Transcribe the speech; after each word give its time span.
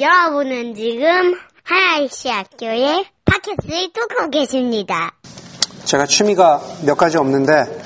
여러분은 0.00 0.74
지금 0.74 1.34
하나이시 1.64 2.28
학교의 2.28 3.06
팟캐스트를 3.24 3.92
뚫고 3.92 4.30
계십니다. 4.30 5.12
제가 5.84 6.06
취미가 6.06 6.60
몇 6.84 6.96
가지 6.96 7.16
없는데 7.16 7.80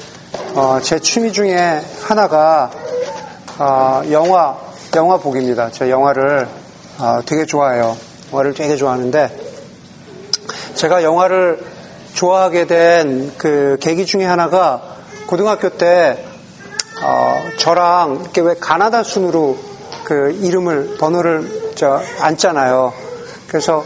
어, 0.55 0.79
제 0.83 0.99
취미 0.99 1.33
중에 1.33 1.81
하나가 2.03 2.71
어, 3.59 4.03
영화 4.11 4.59
영화 4.95 5.17
보기입니다. 5.17 5.71
저 5.71 5.89
영화를 5.89 6.49
어, 6.99 7.21
되게 7.25 7.47
좋아해요. 7.47 7.97
영화를 8.33 8.53
되게 8.55 8.77
좋아하는데 8.77 9.39
제가 10.75 11.03
영화를 11.03 11.65
좋아하게 12.15 12.67
된 12.67 13.33
그 13.39 13.79
계기 13.81 14.05
중에 14.05 14.25
하나가 14.25 14.83
고등학교 15.27 15.71
때 15.71 16.23
어, 17.03 17.43
저랑 17.59 18.19
이렇게 18.23 18.41
왜 18.43 18.55
가나다 18.61 19.03
순으로 19.03 19.72
그 20.05 20.31
이름을 20.41 20.97
번호를 20.99 21.73
저 21.75 22.01
앉잖아요. 22.21 22.93
그래서 23.49 23.85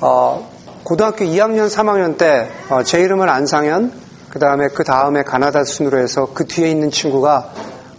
어, 0.00 0.50
고등학교 0.84 1.24
2학년, 1.24 1.68
3학년 1.68 2.16
때 2.16 2.48
제 2.84 3.00
이름은 3.00 3.28
안상현, 3.28 3.92
그 4.30 4.38
다음에 4.38 4.68
그 4.68 4.84
다음에 4.84 5.22
가나다 5.22 5.64
순으로 5.64 5.98
해서 5.98 6.28
그 6.34 6.46
뒤에 6.46 6.70
있는 6.70 6.90
친구가 6.90 7.50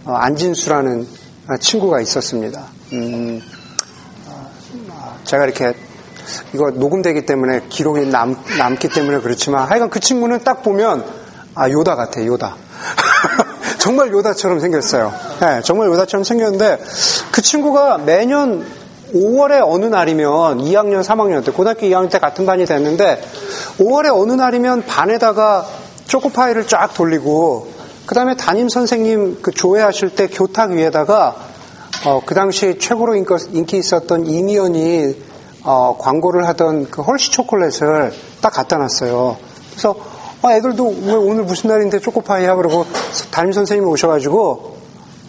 어, 0.05 0.13
안진수라는 0.13 1.07
친구가 1.59 2.01
있었습니다. 2.01 2.63
음, 2.93 3.41
어, 4.27 5.17
제가 5.23 5.45
이렇게 5.45 5.73
이거 6.53 6.71
녹음되기 6.71 7.25
때문에 7.25 7.61
기록이 7.69 8.05
남, 8.07 8.35
남기 8.57 8.89
때문에 8.89 9.19
그렇지만 9.21 9.67
하여간 9.67 9.89
그 9.89 9.99
친구는 9.99 10.43
딱 10.43 10.63
보면 10.63 11.05
아 11.55 11.69
요다 11.69 11.95
같아 11.95 12.25
요다. 12.25 12.55
정말 13.79 14.11
요다처럼 14.11 14.59
생겼어요. 14.59 15.13
네, 15.39 15.61
정말 15.63 15.87
요다처럼 15.87 16.23
생겼는데 16.23 16.79
그 17.37 17.43
친구가 17.43 17.99
매년 17.99 18.65
5월에 19.13 19.61
어느 19.63 19.85
날이면 19.85 20.57
2학년, 20.57 21.03
3학년 21.03 21.45
때 21.45 21.51
고등학교 21.51 21.85
2학년 21.85 22.09
때 22.09 22.17
같은 22.17 22.47
반이 22.47 22.65
됐는데 22.65 23.21
5월에 23.77 24.09
어느 24.11 24.31
날이면 24.31 24.87
반에다가 24.87 25.67
초코파이를 26.07 26.65
쫙 26.65 26.95
돌리고 26.95 27.67
그 28.07 28.15
다음에 28.15 28.35
담임 28.35 28.69
선생님 28.69 29.43
그 29.43 29.51
조회하실 29.51 30.15
때 30.15 30.25
교탁 30.25 30.71
위에다가 30.71 31.35
어, 32.07 32.23
그 32.25 32.33
당시 32.33 32.79
최고로 32.79 33.13
인기 33.15 33.77
있었던 33.77 34.25
이미연이 34.25 35.15
어, 35.61 35.95
광고를 35.99 36.47
하던 36.47 36.89
그 36.89 37.03
헐시 37.03 37.29
초콜릿을 37.29 38.13
딱 38.41 38.49
갖다 38.51 38.79
놨어요. 38.79 39.37
그래서 39.69 39.95
아, 40.41 40.53
애들도 40.53 40.95
왜 41.03 41.13
오늘 41.13 41.43
무슨 41.43 41.69
날인데 41.69 41.99
초코파이야? 41.99 42.55
그러고 42.55 42.87
담임 43.29 43.51
선생님이 43.51 43.87
오셔가지고 43.91 44.76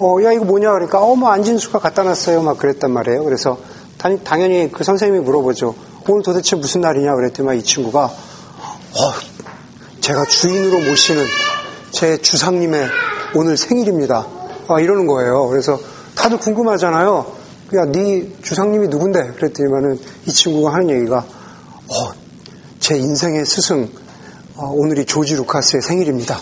어, 0.00 0.16
야, 0.22 0.32
이거 0.32 0.44
뭐냐? 0.44 0.70
그러니까, 0.72 1.02
어, 1.02 1.16
뭐, 1.16 1.30
안진수가 1.30 1.80
갖다 1.80 2.04
놨어요. 2.04 2.42
막 2.42 2.56
그랬단 2.56 2.92
말이에요. 2.92 3.24
그래서, 3.24 3.58
당, 3.96 4.22
당연히 4.22 4.70
그 4.70 4.84
선생님이 4.84 5.24
물어보죠. 5.24 5.74
오늘 6.08 6.22
도대체 6.22 6.54
무슨 6.54 6.82
날이냐? 6.82 7.16
그랬더니 7.16 7.58
이 7.58 7.64
친구가, 7.64 8.04
어, 8.04 9.12
제가 10.00 10.24
주인으로 10.24 10.80
모시는 10.88 11.24
제 11.90 12.16
주상님의 12.16 12.88
오늘 13.34 13.56
생일입니다. 13.56 14.26
아, 14.68 14.80
이러는 14.80 15.06
거예요. 15.06 15.48
그래서 15.48 15.80
다들 16.14 16.38
궁금하잖아요. 16.38 17.26
야, 17.76 17.84
네 17.86 18.28
주상님이 18.42 18.88
누군데? 18.88 19.32
그랬더니만은 19.32 20.00
이 20.26 20.32
친구가 20.32 20.74
하는 20.74 20.90
얘기가, 20.90 21.18
어, 21.18 22.12
제 22.78 22.96
인생의 22.96 23.44
스승, 23.44 23.90
어, 24.54 24.70
오늘이 24.72 25.04
조지 25.04 25.34
루카스의 25.34 25.82
생일입니다. 25.82 26.38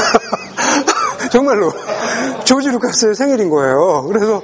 정말로. 1.30 1.70
조지 2.50 2.68
루카스의 2.70 3.14
생일인 3.14 3.48
거예요. 3.48 4.06
그래서 4.08 4.42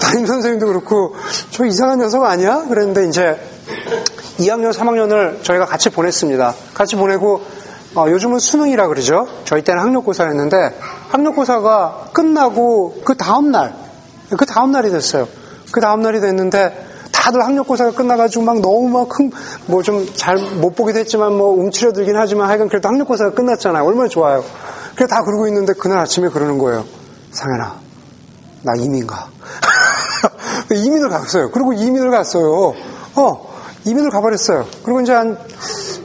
담임 0.00 0.26
선생님도 0.26 0.64
그렇고 0.68 1.16
저 1.50 1.64
이상한 1.64 1.98
녀석 1.98 2.24
아니야? 2.24 2.62
그랬는데 2.68 3.08
이제 3.08 3.36
2학년, 4.38 4.72
3학년을 4.72 5.42
저희가 5.42 5.66
같이 5.66 5.90
보냈습니다. 5.90 6.54
같이 6.72 6.94
보내고 6.94 7.40
어, 7.96 8.06
요즘은 8.08 8.38
수능이라 8.38 8.86
그러죠. 8.86 9.26
저희 9.44 9.62
때는 9.64 9.82
학력고사였는데 9.82 10.78
학력고사가 11.08 12.10
끝나고 12.12 13.02
그 13.04 13.16
다음 13.16 13.50
날, 13.50 13.74
그 14.38 14.46
다음 14.46 14.70
날이 14.70 14.92
됐어요. 14.92 15.26
그 15.72 15.80
다음 15.80 16.00
날이 16.00 16.20
됐는데 16.20 16.90
다들 17.10 17.44
학력고사가 17.44 17.90
끝나가지고 17.90 18.44
막 18.44 18.60
너무 18.60 18.88
막뭐 18.88 19.82
좀 19.82 20.06
잘 20.14 20.36
못 20.60 20.76
보기도 20.76 21.00
했지만 21.00 21.36
뭐 21.36 21.48
움츠려들긴 21.60 22.16
하지만 22.16 22.48
하여간 22.48 22.68
그래도 22.68 22.88
학력고사가 22.88 23.32
끝났잖아요. 23.34 23.84
얼마나 23.84 24.08
좋아요. 24.08 24.44
그래 24.94 25.08
다 25.08 25.24
그러고 25.24 25.48
있는데 25.48 25.72
그날 25.72 25.98
아침에 25.98 26.28
그러는 26.28 26.58
거예요. 26.58 26.84
상현아, 27.32 27.76
나 28.62 28.74
이민 28.76 29.06
가. 29.06 29.28
이민을 30.72 31.08
갔어요. 31.08 31.50
그리고 31.50 31.72
이민을 31.72 32.10
갔어요. 32.10 32.74
어, 33.16 33.52
이민을 33.84 34.10
가버렸어요. 34.10 34.66
그리고 34.84 35.00
이제 35.00 35.12
한 35.12 35.36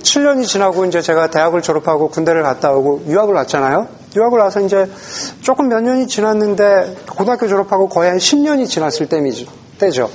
7년이 0.01 0.45
지나고 0.45 0.85
이제 0.85 1.01
제가 1.01 1.29
대학을 1.29 1.61
졸업하고 1.61 2.09
군대를 2.09 2.43
갔다 2.43 2.71
오고 2.71 3.03
유학을 3.07 3.33
왔잖아요. 3.35 3.87
유학을 4.15 4.39
와서 4.39 4.61
이제 4.61 4.89
조금 5.41 5.67
몇 5.69 5.81
년이 5.81 6.07
지났는데 6.07 6.97
고등학교 7.15 7.47
졸업하고 7.47 7.89
거의 7.89 8.09
한 8.09 8.17
10년이 8.17 8.67
지났을. 8.67 9.07
때죠. 9.77 10.09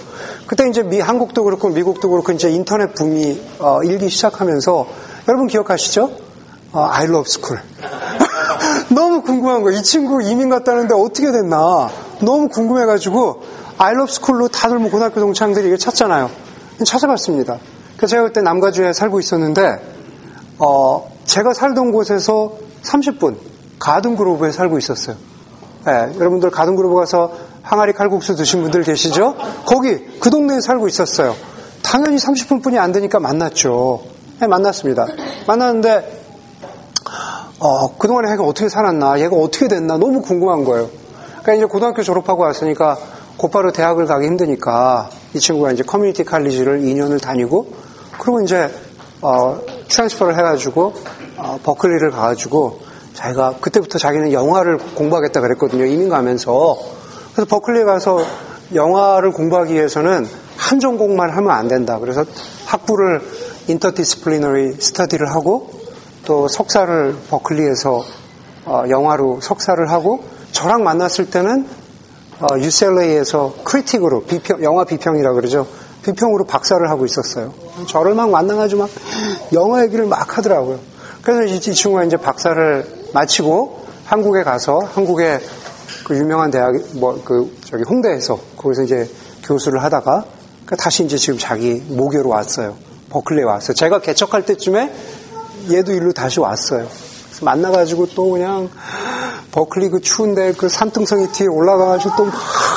그때 0.46 0.68
이제 0.68 0.82
미, 0.82 1.00
한국도 1.00 1.44
그렇고 1.44 1.68
미국도 1.68 2.10
그렇고 2.10 2.32
이제 2.32 2.50
인터넷 2.50 2.94
붐이 2.94 3.40
어, 3.60 3.80
일기 3.84 4.08
시작하면서 4.08 4.86
여러분 5.28 5.46
기억하시죠? 5.46 6.10
어, 6.72 6.88
I 6.90 7.04
love 7.04 7.26
school. 7.26 7.62
너무 8.91 9.22
궁금한 9.22 9.62
거예요. 9.62 9.78
이 9.78 9.83
친구 9.83 10.22
이민 10.22 10.49
갔다는데 10.49 10.94
어떻게 10.94 11.31
됐나. 11.33 11.91
너무 12.21 12.49
궁금해가지고 12.49 13.43
아이럽스쿨로 13.78 14.49
다들 14.49 14.78
뭐 14.78 14.91
고등학교 14.91 15.21
동창들이 15.21 15.66
이걸 15.66 15.78
찾잖아요. 15.78 16.31
찾아봤습니다. 16.84 17.59
그래서 17.97 18.10
제가 18.10 18.22
그때 18.25 18.41
남가주에 18.41 18.93
살고 18.93 19.21
있었는데 19.21 19.81
어, 20.59 21.10
제가 21.25 21.55
살던 21.55 21.93
곳에서 21.93 22.53
30분 22.83 23.37
가든그로브에 23.78 24.53
살고 24.53 24.78
있었어요. 24.78 25.16
네, 25.84 25.93
여러분들 26.19 26.50
가든그로브 26.50 26.94
가서 26.94 27.33
항아리 27.62 27.93
칼국수 27.93 28.37
드신 28.37 28.62
분들 28.62 28.83
계시죠? 28.83 29.37
거기 29.66 30.19
그 30.21 30.31
동네에 30.31 30.60
살고 30.60 30.89
있었어요. 30.89 31.34
당연히 31.83 32.16
30분뿐이 32.16 32.78
안 32.78 32.93
되니까 32.93 33.19
만났죠. 33.19 34.03
네, 34.41 34.47
만났습니다. 34.47 35.06
만났는데 35.47 36.22
어, 37.64 37.96
그동안에 37.96 38.32
얘가 38.32 38.42
어떻게 38.42 38.68
살았나, 38.68 39.20
얘가 39.20 39.36
어떻게 39.36 39.68
됐나 39.68 39.96
너무 39.96 40.20
궁금한 40.20 40.64
거예요. 40.64 40.90
그러니까 41.42 41.54
이제 41.54 41.64
고등학교 41.64 42.02
졸업하고 42.02 42.42
왔으니까 42.42 42.98
곧바로 43.36 43.70
대학을 43.70 44.06
가기 44.06 44.26
힘드니까 44.26 45.08
이 45.32 45.38
친구가 45.38 45.70
이제 45.70 45.84
커뮤니티 45.84 46.24
칼리지를 46.24 46.80
2년을 46.80 47.22
다니고 47.22 47.68
그리고 48.18 48.42
이제 48.42 48.68
어, 49.20 49.60
transfer를 49.88 50.36
해가지고 50.38 50.92
어, 51.36 51.60
버클리를 51.62 52.10
가가지고 52.10 52.80
자기가 53.14 53.54
그때부터 53.60 53.96
자기는 53.96 54.32
영화를 54.32 54.78
공부하겠다 54.96 55.40
그랬거든요. 55.40 55.84
이민 55.84 56.08
가면서 56.08 56.76
그래서 57.32 57.48
버클리에 57.48 57.84
가서 57.84 58.24
영화를 58.74 59.30
공부하기 59.30 59.72
위해서는 59.72 60.26
한 60.56 60.80
전공만 60.80 61.30
하면 61.30 61.52
안 61.52 61.68
된다. 61.68 62.00
그래서 62.00 62.24
학부를 62.66 63.20
interdisciplinary 63.69 64.80
study를 64.80 65.30
하고 65.30 65.81
또 66.25 66.49
석사를 66.49 67.16
버클리에서 67.31 68.05
어, 68.65 68.84
영화로 68.88 69.41
석사를 69.41 69.91
하고 69.91 70.22
저랑 70.53 70.84
만났을 70.84 71.31
때는 71.31 71.66
어, 72.41 72.59
UCLA에서 72.59 73.55
critic으로 73.64 74.25
비평, 74.25 74.62
영화 74.62 74.84
비평이라 74.84 75.33
그러죠. 75.33 75.66
비평으로 76.03 76.44
박사를 76.44 76.88
하고 76.91 77.05
있었어요. 77.05 77.53
저를 77.88 78.15
막 78.15 78.31
만나가지고 78.31 78.83
막 78.83 78.91
영화 79.53 79.84
얘기를 79.84 80.06
막 80.06 80.37
하더라고요. 80.37 80.78
그래서 81.22 81.44
이, 81.44 81.56
이 81.56 81.60
친구가 81.60 82.05
이제 82.05 82.16
박사를 82.16 82.87
마치고 83.12 83.83
한국에 84.04 84.43
가서 84.43 84.81
한국의 84.81 85.41
그 86.04 86.16
유명한 86.16 86.50
대학, 86.50 86.75
뭐, 86.94 87.21
그, 87.25 87.56
저기 87.65 87.84
홍대에서 87.84 88.39
거기서 88.56 88.83
이제 88.83 89.09
교수를 89.44 89.83
하다가 89.84 90.25
그 90.66 90.77
다시 90.77 91.04
이제 91.04 91.16
지금 91.16 91.39
자기 91.39 91.83
모교로 91.89 92.28
왔어요. 92.28 92.75
버클리에 93.10 93.45
왔어요. 93.45 93.75
제가 93.75 94.01
개척할 94.01 94.45
때쯤에 94.45 94.92
얘도 95.71 95.93
일로 95.93 96.13
다시 96.13 96.41
왔어요. 96.41 96.87
만나가지고 97.41 98.07
또 98.15 98.31
그냥 98.31 98.69
버클리 99.51 99.91
그 99.91 100.01
추운데 100.01 100.53
그 100.53 100.69
산등성이 100.69 101.28
뒤에 101.33 101.47
올라가가지고 101.47 102.13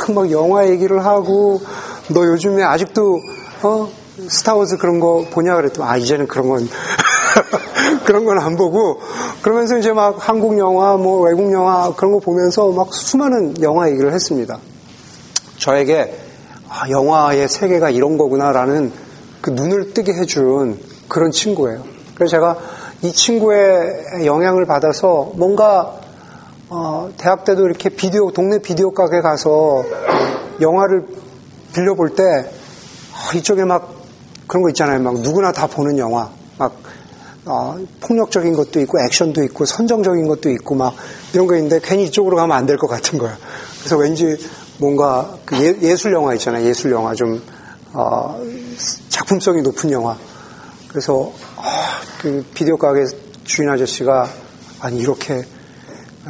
또막 0.08 0.32
영화 0.32 0.68
얘기를 0.68 1.06
하고 1.06 1.62
너 2.10 2.26
요즘에 2.26 2.64
아직도 2.64 3.20
어 3.64 3.90
스타워즈 4.28 4.78
그런 4.78 5.00
거 5.00 5.26
보냐 5.32 5.56
그랬더니 5.56 5.88
아 5.88 5.98
이제는 5.98 6.28
그런 6.28 6.50
건 6.50 6.68
그런 8.06 8.26
건 8.26 8.40
안 8.40 8.56
보고 8.56 9.00
그러면서 9.42 9.78
이제 9.78 9.92
막 9.94 10.18
한국 10.28 10.58
영화 10.58 10.98
뭐 10.98 11.22
외국 11.22 11.52
영화 11.52 11.94
그런 11.94 12.14
거 12.14 12.20
보면서 12.20 12.72
막 12.72 12.94
수많은 12.94 13.62
영화 13.62 13.90
얘기를 13.90 14.14
했습니다. 14.14 14.58
저에게 15.58 16.18
아, 16.68 16.90
영화의 16.90 17.48
세계가 17.48 17.90
이런 17.90 18.18
거구나라는 18.18 18.92
그 19.42 19.52
눈을 19.52 19.94
뜨게 19.94 20.14
해준 20.14 20.80
그런 21.08 21.32
친구예요. 21.32 21.95
그래서 22.16 22.32
제가 22.32 22.58
이 23.02 23.12
친구의 23.12 24.26
영향을 24.26 24.66
받아서 24.66 25.32
뭔가 25.36 26.00
어, 26.70 27.12
대학 27.18 27.46
때도 27.46 27.66
이렇게 27.66 27.90
비디오 27.90 28.32
동네 28.32 28.60
비디오 28.60 28.92
가게 28.92 29.22
가서 29.22 29.84
영화를 30.62 31.06
빌려 31.74 31.94
볼 31.94 32.16
때 32.16 32.24
어, 32.24 33.38
이쪽에 33.38 33.66
막 33.66 33.94
그런 34.48 34.64
거 34.64 34.70
있잖아요. 34.70 35.00
막 35.02 35.20
누구나 35.20 35.52
다 35.52 35.68
보는 35.68 35.98
영화. 36.00 36.30
막 36.58 36.74
어, 37.46 37.78
폭력적인 38.02 38.54
것도 38.54 38.80
있고 38.82 39.00
액션도 39.00 39.44
있고 39.44 39.66
선정적인 39.66 40.28
것도 40.28 40.50
있고 40.52 40.74
막 40.76 40.96
이런 41.34 41.46
거 41.48 41.56
있는데 41.56 41.80
괜히 41.84 42.06
이쪽으로 42.06 42.36
가면 42.38 42.56
안 42.58 42.66
될 42.66 42.78
것 42.78 42.88
같은 42.88 43.20
거야. 43.20 43.38
그래서 43.80 43.98
왠지 43.98 44.36
뭔가 44.80 45.38
그 45.46 45.78
예, 45.82 45.96
술 45.96 46.14
영화 46.14 46.34
있잖아요. 46.34 46.66
예술 46.66 46.92
영화 46.92 47.14
좀 47.14 47.42
어, 47.94 48.42
작품성이 49.10 49.62
높은 49.62 49.92
영화. 49.92 50.18
그래서 50.88 51.14
어, 51.14 51.34
그 52.22 52.46
비디오 52.54 52.78
가게 52.78 53.06
주인 53.44 53.70
아저씨가 53.70 54.30
아니 54.80 55.00
이렇게 55.00 55.44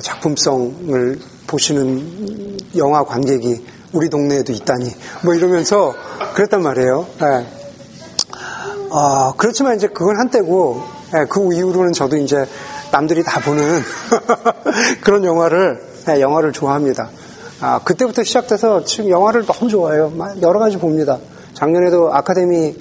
작품성을 0.01 1.19
보시는 1.47 2.57
영화 2.75 3.03
관객이 3.03 3.65
우리 3.93 4.09
동네에도 4.09 4.51
있다니 4.51 4.91
뭐 5.23 5.33
이러면서 5.33 5.93
그랬단 6.33 6.61
말이에요. 6.61 7.07
네. 7.19 7.47
아, 8.91 9.33
그렇지만 9.37 9.75
이제 9.77 9.87
그건 9.87 10.17
한때고 10.19 10.83
네, 11.13 11.25
그 11.29 11.53
이후로는 11.53 11.93
저도 11.93 12.17
이제 12.17 12.45
남들이 12.91 13.23
다 13.23 13.39
보는 13.39 13.81
그런 15.01 15.23
영화를 15.23 15.81
네, 16.05 16.21
영화를 16.21 16.51
좋아합니다. 16.51 17.09
아, 17.61 17.79
그때부터 17.83 18.23
시작돼서 18.23 18.83
지금 18.83 19.09
영화를 19.09 19.45
너무 19.45 19.69
좋아해요. 19.69 20.11
여러 20.41 20.59
가지 20.59 20.77
봅니다. 20.77 21.19
작년에도 21.53 22.13
아카데미 22.13 22.75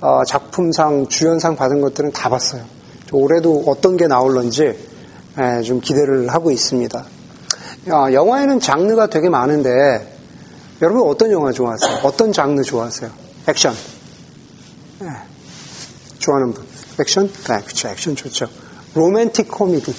어, 0.00 0.24
작품상 0.26 1.08
주연상 1.08 1.56
받은 1.56 1.80
것들은 1.80 2.12
다 2.12 2.28
봤어요. 2.28 2.64
올해도 3.12 3.64
어떤 3.66 3.96
게 3.96 4.06
나올런지 4.06 4.76
예, 5.38 5.62
좀 5.62 5.80
기대를 5.80 6.28
하고 6.28 6.50
있습니다. 6.50 7.04
아, 7.90 8.12
영화에는 8.12 8.58
장르가 8.60 9.06
되게 9.06 9.28
많은데 9.28 10.16
여러분 10.82 11.08
어떤 11.08 11.30
영화 11.30 11.52
좋아하세요? 11.52 12.00
어떤 12.02 12.32
장르 12.32 12.62
좋아하세요? 12.62 13.10
액션. 13.48 13.74
네. 14.98 15.08
좋아하는 16.18 16.52
분. 16.52 16.64
액션? 17.00 17.30
네, 17.30 17.62
그쵸. 17.64 17.88
액션 17.88 18.16
좋죠. 18.16 18.48
로맨틱 18.94 19.48
코미디. 19.48 19.94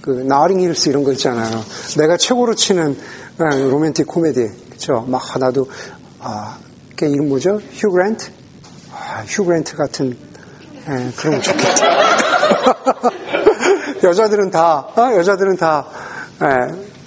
그, 0.00 0.10
나링 0.10 0.60
힐스 0.60 0.88
이런 0.88 1.04
거 1.04 1.12
있잖아요. 1.12 1.62
내가 1.98 2.16
최고로 2.16 2.54
치는 2.54 2.96
네, 3.38 3.68
로맨틱 3.68 4.06
코미디. 4.06 4.48
그쵸. 4.70 5.04
막, 5.08 5.22
나도, 5.38 5.68
아, 6.20 6.58
그 6.96 7.06
이름 7.06 7.28
뭐죠? 7.28 7.60
휴 7.72 7.90
그랜트? 7.90 8.30
아, 9.16 9.24
휴 9.26 9.46
그랜트 9.46 9.76
같은, 9.76 10.14
네, 10.86 11.10
그런 11.16 11.36
거 11.36 11.40
좋겠다. 11.40 11.86
여자들은 14.04 14.50
다, 14.50 14.86
어? 14.94 15.16
여자들은 15.16 15.56
다, 15.56 15.86
네, 16.38 16.46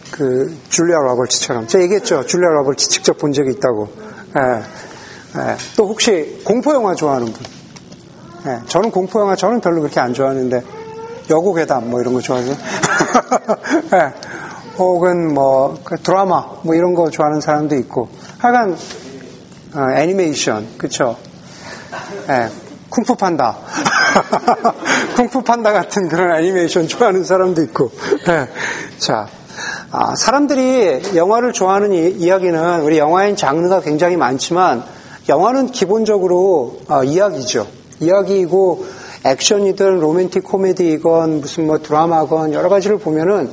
그 0.09 0.57
줄리아 0.69 0.97
로버츠처럼 0.97 1.67
제가 1.67 1.83
얘기했죠. 1.83 2.25
줄리아 2.25 2.49
로버츠 2.49 2.89
직접 2.89 3.19
본 3.19 3.31
적이 3.31 3.51
있다고. 3.51 3.89
예, 4.39 4.41
예. 5.39 5.55
또 5.77 5.87
혹시 5.87 6.41
공포 6.43 6.73
영화 6.73 6.95
좋아하는 6.95 7.31
분? 7.31 7.45
예, 8.47 8.59
저는 8.67 8.89
공포 8.89 9.19
영화 9.21 9.35
저는 9.35 9.61
별로 9.61 9.81
그렇게 9.81 9.99
안 9.99 10.15
좋아하는데 10.15 10.63
여고 11.29 11.53
괴담 11.53 11.91
뭐 11.91 12.01
이런 12.01 12.15
거 12.15 12.21
좋아해서 12.21 12.53
예, 13.93 14.13
혹은 14.79 15.31
뭐그 15.35 15.97
드라마 15.97 16.43
뭐 16.63 16.73
이런 16.73 16.95
거 16.95 17.11
좋아하는 17.11 17.39
사람도 17.39 17.75
있고 17.75 18.09
하여간 18.39 18.75
어, 19.75 19.91
애니메이션 19.95 20.67
그쵸? 20.79 21.15
예, 22.29 22.49
쿵푸 22.89 23.15
판다 23.15 23.57
쿵푸 25.15 25.43
판다 25.43 25.71
같은 25.71 26.07
그런 26.09 26.37
애니메이션 26.37 26.87
좋아하는 26.87 27.23
사람도 27.23 27.61
있고 27.63 27.91
예, 28.27 28.47
자 28.97 29.27
아, 29.91 30.15
사람들이 30.15 31.15
영화를 31.15 31.51
좋아하는 31.53 31.91
이, 31.93 32.27
야기는 32.27 32.81
우리 32.81 32.97
영화인 32.97 33.35
장르가 33.35 33.81
굉장히 33.81 34.17
많지만 34.17 34.83
영화는 35.27 35.67
기본적으로 35.67 36.79
아, 36.87 37.03
이야기죠. 37.03 37.67
이야기이고 37.99 38.85
액션이든 39.25 39.99
로맨틱 39.99 40.43
코미디이건 40.43 41.41
무슨 41.41 41.67
뭐 41.67 41.79
드라마건 41.79 42.53
여러 42.53 42.69
가지를 42.69 42.99
보면은 42.99 43.49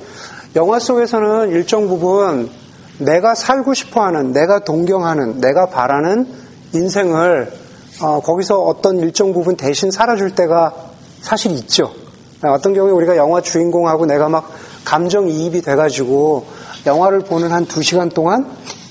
영화 0.55 0.79
속에서는 0.79 1.51
일정 1.51 1.89
부분 1.89 2.51
내가 2.99 3.35
살고 3.35 3.75
싶어 3.75 4.03
하는, 4.05 4.33
내가 4.33 4.61
동경하는, 4.61 5.41
내가 5.41 5.67
바라는 5.67 6.27
인생을 6.73 7.53
어, 8.01 8.21
거기서 8.21 8.61
어떤 8.63 8.99
일정 8.99 9.33
부분 9.33 9.57
대신 9.57 9.91
살아줄 9.91 10.35
때가 10.35 10.75
사실 11.21 11.53
있죠. 11.53 11.93
어떤 12.43 12.75
경우에 12.75 12.93
우리가 12.93 13.17
영화 13.17 13.41
주인공하고 13.41 14.07
내가 14.07 14.29
막 14.29 14.51
감정이입이 14.85 15.63
돼가지고 15.63 16.45
영화를 16.87 17.21
보는 17.21 17.51
한 17.53 17.65
두 17.67 17.83
시간 17.83 18.09
동안 18.11 18.47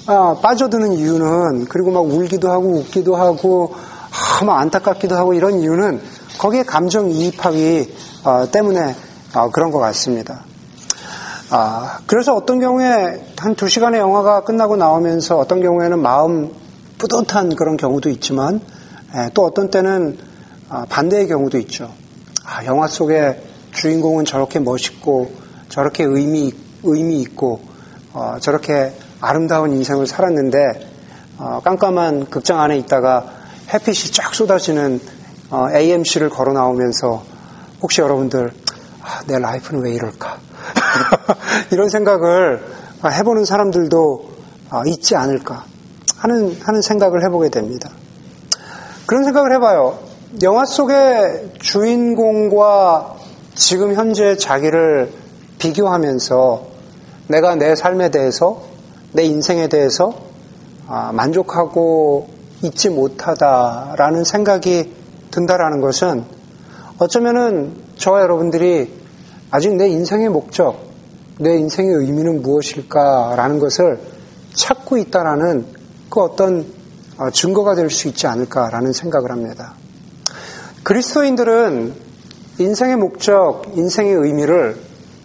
아, 0.08 0.36
빠져드는 0.42 0.94
이유는 0.94 1.66
그리고 1.66 1.92
막 1.92 2.02
울기도 2.02 2.52
하고 2.52 2.70
웃기도 2.80 3.16
하고 3.16 3.74
아, 3.76 4.44
막 4.44 4.60
안타깝기도 4.60 5.16
하고 5.16 5.34
이런 5.34 5.60
이유는 5.60 6.02
거기에 6.38 6.64
감정이입하기 6.64 7.96
어, 8.24 8.46
때문에 8.52 8.96
어, 9.36 9.50
그런 9.52 9.72
것 9.72 9.80
같습니다. 9.80 10.44
아, 11.52 12.00
그래서 12.08 12.36
어떤 12.36 12.60
경우에 12.60 13.24
한 13.38 13.56
두 13.56 13.70
시간의 13.70 14.00
영화가 14.00 14.42
끝나고 14.44 14.76
나오면서 14.76 15.38
어떤 15.38 15.62
경우에는 15.62 16.00
마음 16.02 16.52
뿌듯한 16.98 17.56
그런 17.56 17.78
경우도 17.78 18.10
있지만 18.10 18.56
에, 18.56 18.75
또 19.34 19.46
어떤 19.46 19.70
때는 19.70 20.18
아, 20.68 20.86
반대의 20.90 21.28
경우도 21.28 21.58
있죠. 21.60 21.92
아, 22.44 22.66
영화 22.66 22.88
속에 22.88 23.42
주인공은 23.74 24.26
저렇게 24.26 24.60
멋있고 24.60 25.32
저렇게 25.70 26.04
의미, 26.04 26.54
의미 26.84 27.22
있고, 27.22 27.60
어, 28.14 28.38
저렇게 28.40 28.94
아름다운 29.20 29.74
인생을 29.74 30.08
살았는데, 30.08 30.58
어, 31.38 31.60
깜깜한 31.64 32.30
극장 32.30 32.62
안에 32.62 32.78
있다가 32.78 33.26
햇빛이 33.74 34.12
쫙 34.12 34.34
쏟아지는 34.34 35.00
어, 35.50 35.68
AMC를 35.72 36.30
걸어 36.30 36.54
나오면서 36.54 37.24
혹시 37.82 38.02
여러분들, 38.02 38.52
아, 39.02 39.22
내 39.28 39.38
라이프는 39.38 39.84
왜 39.84 39.94
이럴까? 39.94 40.38
이런 41.72 41.90
생각을 41.90 42.64
해보는 43.06 43.46
사람들도 43.46 44.30
어, 44.72 44.82
있지 44.88 45.16
않을까 45.16 45.66
하는, 46.18 46.58
하는 46.62 46.82
생각을 46.82 47.24
해보게 47.26 47.50
됩니다. 47.50 47.90
그런 49.06 49.24
생각을 49.24 49.54
해봐요. 49.56 50.00
영화 50.42 50.66
속의 50.66 51.52
주인공과 51.60 53.16
지금 53.54 53.94
현재 53.94 54.36
자기를 54.36 55.12
비교하면서 55.60 56.66
내가 57.28 57.56
내 57.56 57.76
삶에 57.76 58.10
대해서 58.10 58.64
내 59.14 59.24
인생에 59.24 59.68
대해서 59.68 60.14
아, 60.88 61.12
만족하고 61.14 62.28
있지 62.64 62.90
못하다라는 62.90 64.24
생각이 64.24 64.92
든다라는 65.32 65.82
것은 65.82 66.24
어쩌면은 66.98 67.76
저와 67.98 68.22
여러분들이 68.22 68.92
아직 69.52 69.74
내 69.76 69.88
인생의 69.88 70.30
목적, 70.30 70.80
내 71.40 71.56
인생의 71.58 71.94
의미는 71.94 72.42
무엇일까라는 72.42 73.60
것을 73.60 74.00
찾고 74.54 74.98
있다라는 74.98 75.66
그 76.10 76.22
어떤 76.22 76.62
어, 76.62 76.85
증거가 77.32 77.76
될 77.76 77.90
수 77.90 78.08
있지 78.08 78.28
않을까라는 78.28 78.94
생각을 78.94 79.32
합니다. 79.32 79.74
그리스도인들은 80.84 81.94
인생의 82.60 82.96
목적, 82.98 83.64
인생의 83.76 84.14
의미를 84.14 84.78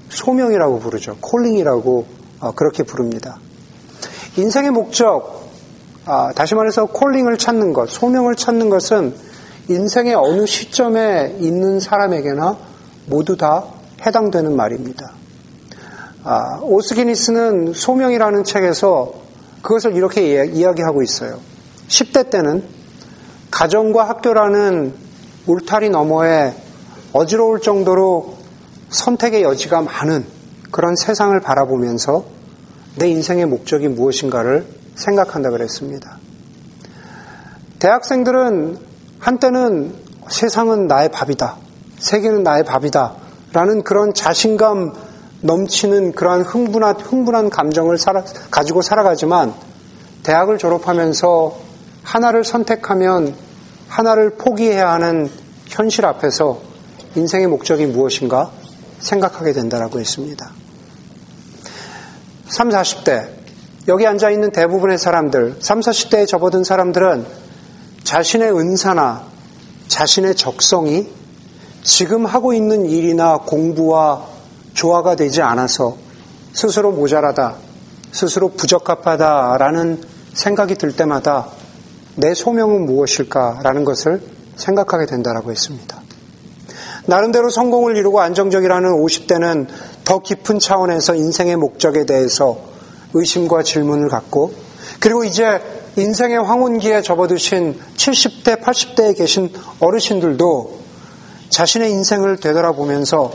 소명이라고 0.09 0.79
부르죠. 0.81 1.17
콜링이라고 1.21 2.07
어, 2.41 2.53
그렇게 2.53 2.83
부릅니다. 2.83 3.39
인생의 4.37 4.71
목적, 4.71 5.49
아, 6.07 6.33
다시 6.35 6.55
말해서 6.55 6.87
콜링을 6.87 7.37
찾는 7.39 7.73
것, 7.73 7.91
소명을 7.91 8.35
찾는 8.37 8.71
것은 8.71 9.15
인생의 9.69 10.15
어느 10.15 10.47
시점에 10.47 11.37
있는 11.39 11.79
사람에게나 11.79 12.57
모두 13.07 13.37
다 13.37 13.65
해당되는 14.05 14.57
말입니다. 14.57 15.13
아, 16.25 16.59
오스기니스는 16.63 17.73
소명이라는 17.75 18.45
책에서 18.45 19.13
그것을 19.63 19.95
이렇게 19.95 20.45
이야기하고 20.47 21.03
있어요. 21.03 21.39
10대 21.91 22.31
때는 22.31 22.65
가정과 23.51 24.09
학교라는 24.09 24.95
울타리 25.47 25.91
너머에 25.91 26.55
어지러울 27.13 27.61
정도로 27.61 28.39
선택의 28.91 29.43
여지가 29.43 29.83
많은 29.83 30.25
그런 30.71 30.95
세상을 30.95 31.39
바라보면서 31.41 32.25
내 32.97 33.09
인생의 33.09 33.47
목적이 33.47 33.89
무엇인가를 33.89 34.67
생각한다 34.95 35.51
그랬습니다. 35.51 36.19
대학생들은 37.81 38.79
한때는 39.19 39.95
세상은 40.29 40.87
나의 40.87 41.11
밥이다. 41.11 41.57
세계는 41.99 42.43
나의 42.43 42.65
밥이다. 42.65 43.15
라는 43.53 43.83
그런 43.83 44.15
자신감 44.15 44.93
넘치는 45.41 46.13
그러한 46.13 46.43
흥분한, 46.43 46.97
흥분한 47.01 47.51
감정을 47.51 47.99
살아, 47.99 48.23
가지고 48.51 48.83
살아가지만 48.83 49.55
대학을 50.23 50.59
졸업하면서 50.59 51.70
하나를 52.03 52.45
선택하면 52.45 53.35
하나를 53.89 54.31
포기해야 54.37 54.93
하는 54.93 55.31
현실 55.67 56.07
앞에서 56.07 56.61
인생의 57.17 57.49
목적이 57.49 57.87
무엇인가 57.87 58.51
생각하게 59.01 59.53
된다라고 59.53 59.99
했습니다. 59.99 60.51
3, 62.49 62.69
40대 62.69 63.29
여기 63.89 64.07
앉아 64.07 64.31
있는 64.31 64.53
대부분의 64.53 64.99
사람들, 64.99 65.57
3, 65.61 65.81
40대에 65.81 66.27
접어든 66.29 66.65
사람들은 66.65 67.27
자신의 68.05 68.53
은사나 68.57 69.25
자신의 69.89 70.37
적성이 70.37 71.09
지금 71.83 72.27
하고 72.27 72.53
있는 72.53 72.87
일이나 72.87 73.39
공부와 73.39 74.27
조화가 74.75 75.17
되지 75.17 75.43
않아서 75.43 75.97
스스로 76.53 76.93
모자라다, 76.93 77.57
스스로 78.13 78.51
부적합하다라는 78.51 80.03
생각이 80.35 80.75
들 80.75 80.95
때마다 80.95 81.49
내 82.21 82.35
소명은 82.35 82.85
무엇일까라는 82.87 83.85
것을 83.85 84.21
생각하게 84.57 85.07
된다라고 85.07 85.51
했습니다. 85.51 86.01
나름대로 87.07 87.49
성공을 87.49 87.97
이루고 87.97 88.21
안정적이라는 88.21 88.91
50대는 88.91 89.67
더 90.05 90.21
깊은 90.21 90.59
차원에서 90.59 91.15
인생의 91.15 91.57
목적에 91.57 92.05
대해서 92.05 92.59
의심과 93.15 93.63
질문을 93.63 94.09
갖고 94.09 94.53
그리고 95.01 95.25
이제 95.25 95.61
인생의 95.97 96.43
황혼기에 96.43 97.03
접어드신 97.03 97.81
70대, 97.97 98.63
80대에 98.63 99.17
계신 99.17 99.51
어르신들도 99.81 100.79
자신의 101.49 101.91
인생을 101.91 102.37
되돌아보면서 102.37 103.33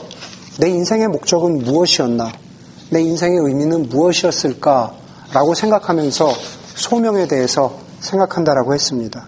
내 0.59 0.69
인생의 0.69 1.09
목적은 1.09 1.59
무엇이었나? 1.59 2.31
내 2.91 3.01
인생의 3.01 3.39
의미는 3.39 3.89
무엇이었을까? 3.89 4.93
라고 5.33 5.53
생각하면서 5.53 6.31
소명에 6.75 7.27
대해서 7.27 7.84
생각한다라고 8.05 8.73
했습니다. 8.73 9.25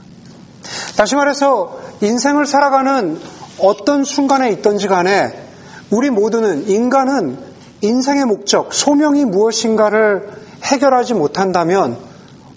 다시 0.95 1.15
말해서 1.15 1.79
인생을 2.01 2.45
살아가는 2.45 3.19
어떤 3.59 4.03
순간에 4.03 4.51
있던지 4.51 4.87
간에 4.87 5.47
우리 5.89 6.09
모두는 6.09 6.67
인간은 6.67 7.37
인생의 7.81 8.25
목적, 8.25 8.73
소명이 8.73 9.25
무엇인가를 9.25 10.29
해결하지 10.63 11.13
못한다면 11.13 11.97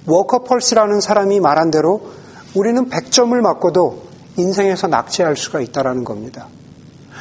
워커펄스라는 0.07 1.01
사람이 1.01 1.41
말한 1.41 1.71
대로 1.71 2.11
우리는 2.55 2.89
100점을 2.89 3.39
맞고도 3.41 4.03
인생에서 4.37 4.89
낙제할 4.89 5.37
수가 5.37 5.61
있다라는 5.61 6.05
겁니다. 6.05 6.49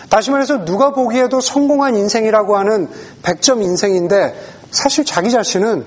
다시 0.10 0.32
말해서 0.32 0.65
누가 0.65 0.91
보기에도 0.91 1.41
성공한 1.41 1.96
인생이라고 1.96 2.58
하는 2.58 2.89
100점 3.22 3.62
인생인데 3.62 4.34
사실 4.72 5.06
자기 5.06 5.29
자신은 5.29 5.86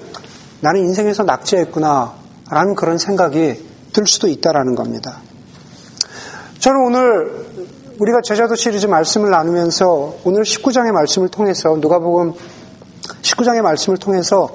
나는 0.61 0.81
인생에서 0.81 1.25
낙제했구나 1.25 2.22
라는 2.52 2.75
그런 2.75 2.99
생각이 2.99 3.64
들 3.94 4.06
수도 4.06 4.28
있다라는 4.28 4.75
겁니다. 4.75 5.16
저는 6.59 6.85
오늘 6.85 7.47
우리가 7.99 8.21
제자도 8.23 8.56
시리즈 8.56 8.85
말씀을 8.85 9.30
나누면서 9.30 10.16
오늘 10.25 10.42
19장의 10.42 10.92
말씀을 10.92 11.30
통해서 11.30 11.75
누가복음 11.80 12.35
19장의 13.23 13.62
말씀을 13.62 13.97
통해서 13.97 14.50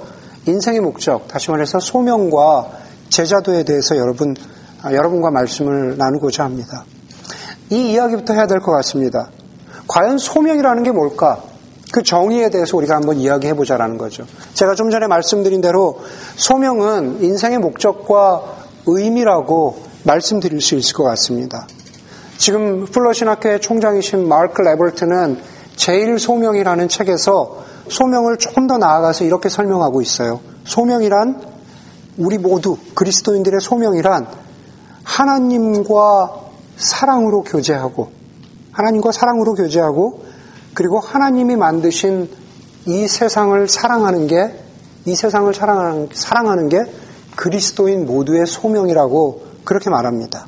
인생의 0.46 0.82
목적, 0.82 1.28
다시 1.28 1.50
말해서 1.50 1.80
소명과 1.80 2.70
제자도에 3.10 3.64
대해서 3.64 3.98
여러분 3.98 4.36
아, 4.84 4.94
여러분과 4.94 5.32
말씀을 5.32 5.98
나누고자 5.98 6.44
합니다. 6.44 6.86
이 7.72 7.94
이야기부터 7.94 8.36
해야 8.36 8.46
될 8.46 8.60
것 8.60 8.74
같습니다. 8.74 9.30
과연 9.88 10.20
소명이라는 10.20 10.84
게 10.84 10.92
뭘까? 10.92 11.42
그 11.92 12.04
정의에 12.04 12.50
대해서 12.50 12.76
우리가 12.78 12.96
한번 12.96 13.18
이야기해 13.18 13.54
보자라는 13.54 13.98
거죠. 13.98 14.26
제가 14.54 14.76
좀 14.76 14.90
전에 14.90 15.08
말씀드린 15.08 15.62
대로 15.62 16.00
소명은 16.36 17.24
인생의 17.24 17.60
목적과 17.60 18.44
의미라고 18.86 19.78
말씀드릴 20.04 20.62
수 20.62 20.76
있을 20.76 20.94
것 20.94 21.04
같습니다. 21.04 21.68
지금 22.38 22.86
플러신학교의 22.86 23.62
총장이신 23.62 24.28
마크 24.28 24.62
레버트는 24.62 25.40
제일 25.76 26.20
소명이라는 26.20 26.88
책에서 26.90 27.64
소명을 27.90 28.38
조금 28.38 28.68
더 28.68 28.78
나아가서 28.78 29.24
이렇게 29.24 29.50
설명하고 29.50 30.02
있어요. 30.02 30.40
소명이란 30.66 31.42
우리 32.18 32.38
모두 32.38 32.78
그리스도인들의 32.96 33.62
소명이란 33.62 34.28
하나님과 35.04 36.36
사랑으로 36.78 37.44
교제하고 37.44 38.10
하나님과 38.72 39.12
사랑으로 39.12 39.54
교제하고 39.54 40.27
그리고 40.78 41.00
하나님이 41.00 41.56
만드신 41.56 42.30
이 42.86 43.08
세상을 43.08 43.68
사랑하는 43.68 44.28
게 44.28 44.68
이 45.08 45.16
세상을 45.16 45.54
사랑하는, 45.54 46.10
사랑하는 46.12 46.68
게 46.68 46.84
그리스도인 47.38 48.06
모두의 48.06 48.46
소명이라고 48.46 49.46
그렇게 49.64 49.90
말합니다. 49.90 50.48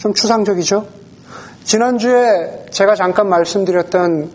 좀 0.00 0.12
추상적이죠? 0.12 0.88
지난주에 1.62 2.66
제가 2.72 2.96
잠깐 2.96 3.28
말씀드렸던 3.28 4.30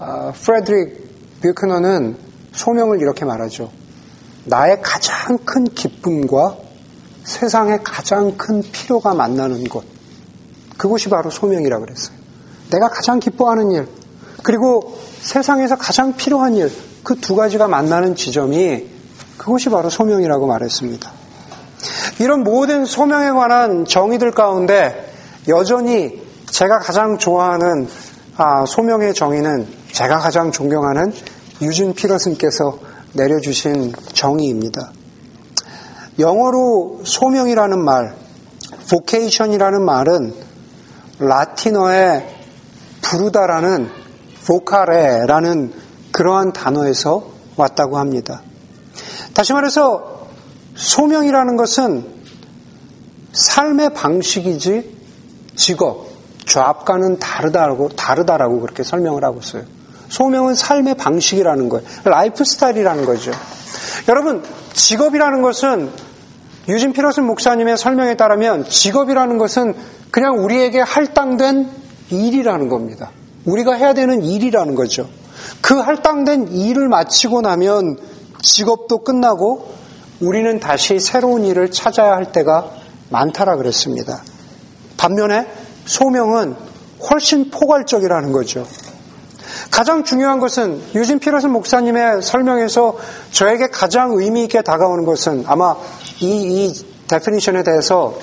어, 0.00 0.32
프레드릭 0.34 1.40
뷰크너는 1.40 2.16
소명을 2.50 3.00
이렇게 3.00 3.24
말하죠. 3.24 3.70
나의 4.46 4.82
가장 4.82 5.38
큰 5.38 5.62
기쁨과 5.64 6.56
세상의 7.22 7.84
가장 7.84 8.36
큰 8.36 8.60
필요가 8.60 9.14
만나는 9.14 9.68
곳. 9.68 9.84
그곳이 10.76 11.08
바로 11.08 11.30
소명이라 11.30 11.78
고 11.78 11.84
그랬어요. 11.84 12.16
내가 12.72 12.88
가장 12.88 13.20
기뻐하는 13.20 13.70
일, 13.70 13.86
그리고 14.42 14.98
세상에서 15.20 15.76
가장 15.76 16.14
필요한 16.16 16.54
일, 16.54 16.70
그 17.02 17.14
두 17.16 17.34
가지가 17.34 17.68
만나는 17.68 18.14
지점이 18.14 18.86
그것이 19.36 19.70
바로 19.70 19.88
소명이라고 19.88 20.46
말했습니다. 20.46 21.10
이런 22.18 22.44
모든 22.44 22.84
소명에 22.84 23.30
관한 23.30 23.86
정의들 23.86 24.32
가운데 24.32 25.10
여전히 25.48 26.20
제가 26.50 26.78
가장 26.78 27.16
좋아하는 27.16 27.88
아, 28.36 28.64
소명의 28.66 29.14
정의는 29.14 29.66
제가 29.92 30.18
가장 30.18 30.52
존경하는 30.52 31.12
유진 31.62 31.94
피러슨께서 31.94 32.78
내려주신 33.14 33.92
정의입니다. 34.12 34.92
영어로 36.18 37.00
소명이라는 37.04 37.78
말, 37.82 38.14
vocation이라는 38.88 39.82
말은 39.82 40.34
라틴어의 41.18 42.36
부르다라는 43.02 43.99
vocare라는 44.46 45.72
그러한 46.12 46.52
단어에서 46.52 47.30
왔다고 47.56 47.98
합니다. 47.98 48.42
다시 49.34 49.52
말해서 49.52 50.28
소명이라는 50.74 51.56
것은 51.56 52.06
삶의 53.32 53.94
방식이지 53.94 54.98
직업, 55.54 56.08
job과는 56.46 57.18
다르다고, 57.18 57.90
다르다라고 57.90 58.60
그렇게 58.60 58.82
설명을 58.82 59.24
하고 59.24 59.40
있어요. 59.40 59.64
소명은 60.08 60.54
삶의 60.54 60.94
방식이라는 60.96 61.68
거예요. 61.68 61.86
lifestyle이라는 62.04 63.04
거죠. 63.04 63.30
여러분, 64.08 64.42
직업이라는 64.72 65.42
것은 65.42 65.90
유진 66.68 66.92
피터슨 66.92 67.24
목사님의 67.24 67.76
설명에 67.76 68.14
따르면 68.16 68.64
직업이라는 68.68 69.38
것은 69.38 69.74
그냥 70.10 70.42
우리에게 70.42 70.80
할당된 70.80 71.68
일이라는 72.10 72.68
겁니다. 72.68 73.10
우리가 73.44 73.74
해야 73.74 73.94
되는 73.94 74.22
일이라는 74.22 74.74
거죠. 74.74 75.08
그 75.60 75.74
할당된 75.74 76.48
일을 76.48 76.88
마치고 76.88 77.40
나면 77.40 77.98
직업도 78.42 79.04
끝나고 79.04 79.72
우리는 80.20 80.60
다시 80.60 81.00
새로운 81.00 81.44
일을 81.44 81.70
찾아야 81.70 82.12
할 82.12 82.32
때가 82.32 82.70
많다라 83.10 83.56
그랬습니다. 83.56 84.22
반면에 84.96 85.46
소명은 85.86 86.54
훨씬 87.10 87.50
포괄적이라는 87.50 88.32
거죠. 88.32 88.66
가장 89.70 90.04
중요한 90.04 90.38
것은 90.40 90.82
유진 90.94 91.18
피터슨 91.18 91.50
목사님의 91.50 92.22
설명에서 92.22 92.98
저에게 93.30 93.68
가장 93.68 94.12
의미 94.12 94.44
있게 94.44 94.62
다가오는 94.62 95.04
것은 95.04 95.44
아마 95.46 95.76
이, 96.20 96.26
이 96.66 96.86
definition에 97.08 97.62
대해서 97.62 98.16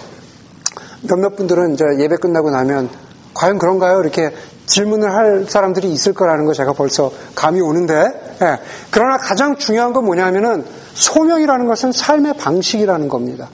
몇몇 1.02 1.36
분들은 1.36 1.74
이제 1.74 1.84
예배 2.00 2.18
끝나고 2.18 2.52
나면 2.52 2.90
과연 3.38 3.60
그런가요? 3.60 4.00
이렇게 4.00 4.32
질문을 4.66 5.14
할 5.14 5.46
사람들이 5.48 5.92
있을 5.92 6.14
거라는 6.14 6.46
거 6.46 6.54
제가 6.54 6.74
벌써 6.74 7.12
감이 7.36 7.62
오는데, 7.62 7.94
예. 8.42 8.60
그러나 8.90 9.18
가장 9.18 9.58
중요한 9.58 9.94
건 9.94 10.06
뭐냐면은 10.06 10.66
소명이라는 10.96 11.68
것은 11.68 11.92
삶의 11.92 12.34
방식이라는 12.38 13.08
겁니다. 13.08 13.50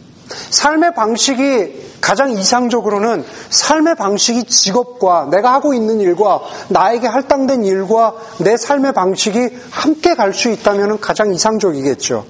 삶의 0.50 0.96
방식이 0.96 1.84
가장 2.00 2.32
이상적으로는 2.32 3.26
삶의 3.50 3.96
방식이 3.96 4.46
직업과 4.46 5.28
내가 5.32 5.54
하고 5.54 5.74
있는 5.74 6.00
일과 6.00 6.42
나에게 6.70 7.08
할당된 7.08 7.66
일과 7.66 8.16
내 8.40 8.56
삶의 8.58 8.94
방식이 8.94 9.50
함께 9.70 10.16
갈 10.16 10.34
수 10.34 10.50
있다면 10.50 11.00
가장 11.02 11.34
이상적이겠죠. 11.34 12.26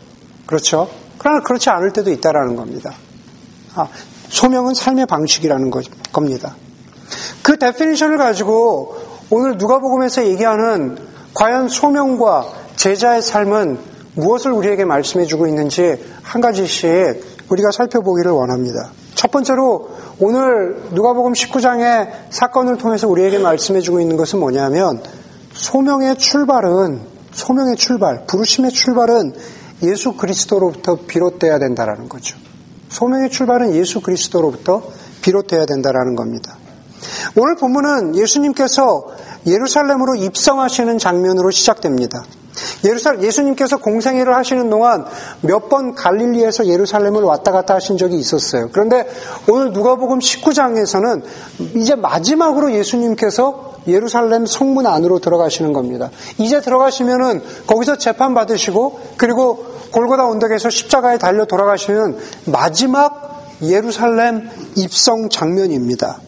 그렇죠? 0.48 0.90
그러나 1.20 1.42
그렇지 1.42 1.70
않을 1.70 1.94
때도 1.94 2.12
있다라는 2.12 2.56
겁니다. 2.56 2.94
아, 3.76 3.88
소명은 4.30 4.74
삶의 4.74 5.06
방식이라는 5.06 5.70
거, 5.70 5.82
겁니다. 6.12 6.56
그 7.42 7.58
definition을 7.58 8.18
가지고 8.18 8.96
오늘 9.30 9.58
누가복음에서 9.58 10.26
얘기하는 10.28 10.98
과연 11.34 11.68
소명과 11.68 12.48
제자의 12.76 13.22
삶은 13.22 13.80
무엇을 14.16 14.52
우리에게 14.52 14.86
말씀해 14.86 15.26
주고 15.26 15.48
있는지 15.48 16.04
한 16.22 16.42
가지씩 16.42 16.88
우리가 17.50 17.72
살펴보기를 17.72 18.32
원합니다. 18.32 18.92
첫 19.16 19.32
번째로 19.32 19.90
오늘 20.20 20.84
누가복음 20.92 21.34
19장의 21.34 22.10
사건을 22.30 22.78
통해서 22.78 23.08
우리에게 23.08 23.40
말씀해 23.40 23.82
주고 23.82 24.00
있는 24.00 24.18
것은 24.18 24.40
뭐냐면 24.40 25.02
소명의 25.54 26.18
출발은 26.18 27.14
소명의 27.32 27.76
출발, 27.78 28.26
부르심의 28.26 28.72
출발은 28.72 29.34
예수 29.84 30.14
그리스도로부터 30.14 30.98
비롯돼야 31.08 31.60
된다라는 31.60 32.08
거죠. 32.08 32.38
소명의 32.90 33.32
출발은 33.32 33.74
예수 33.74 34.02
그리스도로부터 34.02 34.84
비롯돼야 35.22 35.66
된다라는 35.66 36.16
겁니다. 36.16 36.58
오늘 37.36 37.56
본문은 37.56 38.16
예수님께서 38.16 39.08
예루살렘으로 39.46 40.16
입성하시는 40.16 40.98
장면으로 40.98 41.52
시작됩니다. 41.52 42.24
예루살 42.86 43.24
예수님께서 43.24 43.78
공생애를 43.78 44.36
하시는 44.36 44.70
동안 44.70 45.06
몇 45.42 45.70
번 45.70 45.96
갈릴리에서 45.96 46.68
예루살렘을 46.68 47.24
왔다 47.24 47.52
갔다 47.52 47.74
하신 47.76 47.98
적이 47.98 48.18
있었어요. 48.18 48.70
그런데 48.72 49.10
오늘 49.50 49.72
누가복음 49.72 50.20
19장에서는 50.20 51.24
이제 51.76 51.96
마지막으로 51.96 52.74
예수님께서 52.74 53.74
예루살렘 53.88 54.46
성문 54.46 54.86
안으로 54.86 55.20
들어가시는 55.20 55.74
겁니다. 55.74 56.12
이제 56.38 56.62
들어가시면은 56.62 57.42
거기서 57.66 57.98
재판 57.98 58.34
받으시고 58.34 59.00
그리고 59.18 59.66
골고다 59.92 60.28
언덕에서 60.28 60.70
십자가에 60.70 61.18
달려 61.18 61.46
돌아가시는 61.46 62.18
마지막 62.46 63.50
예루살렘 63.64 64.50
입성 64.76 65.30
장면입니다. 65.30 66.20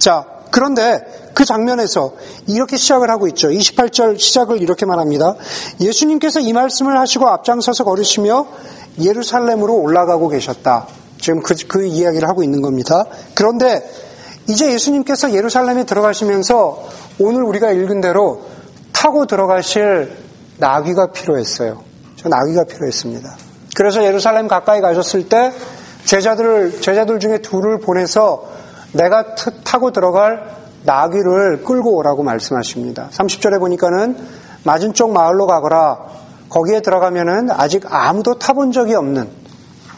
자, 0.00 0.24
그런데 0.50 1.30
그 1.34 1.44
장면에서 1.44 2.14
이렇게 2.48 2.76
시작을 2.76 3.08
하고 3.10 3.28
있죠. 3.28 3.48
28절 3.48 4.18
시작을 4.18 4.60
이렇게 4.60 4.86
말합니다. 4.86 5.36
예수님께서 5.80 6.40
이 6.40 6.52
말씀을 6.52 6.98
하시고 6.98 7.28
앞장서서 7.28 7.84
걸으시며 7.84 8.46
예루살렘으로 9.00 9.76
올라가고 9.76 10.28
계셨다. 10.28 10.88
지금 11.20 11.42
그, 11.42 11.54
그 11.68 11.86
이야기를 11.86 12.26
하고 12.28 12.42
있는 12.42 12.62
겁니다. 12.62 13.04
그런데 13.34 13.88
이제 14.48 14.72
예수님께서 14.72 15.32
예루살렘에 15.32 15.84
들어가시면서 15.84 16.88
오늘 17.20 17.44
우리가 17.44 17.70
읽은 17.70 18.00
대로 18.00 18.42
타고 18.92 19.26
들어가실 19.26 20.16
나귀가 20.56 21.12
필요했어요. 21.12 21.82
저 22.16 22.28
나귀가 22.28 22.64
필요했습니다. 22.64 23.36
그래서 23.76 24.02
예루살렘 24.02 24.48
가까이 24.48 24.80
가셨을 24.80 25.28
때 25.28 25.52
제자들을 26.06 26.80
제자들 26.80 27.20
중에 27.20 27.38
둘을 27.38 27.78
보내서 27.78 28.49
내가 28.92 29.34
타고 29.64 29.92
들어갈 29.92 30.56
나귀를 30.84 31.62
끌고 31.64 31.96
오라고 31.96 32.22
말씀하십니다. 32.22 33.08
30절에 33.12 33.58
보니까는 33.58 34.16
맞은 34.64 34.94
쪽 34.94 35.12
마을로 35.12 35.46
가거라. 35.46 35.98
거기에 36.48 36.80
들어가면은 36.80 37.50
아직 37.50 37.84
아무도 37.88 38.38
타본 38.38 38.72
적이 38.72 38.94
없는 38.94 39.28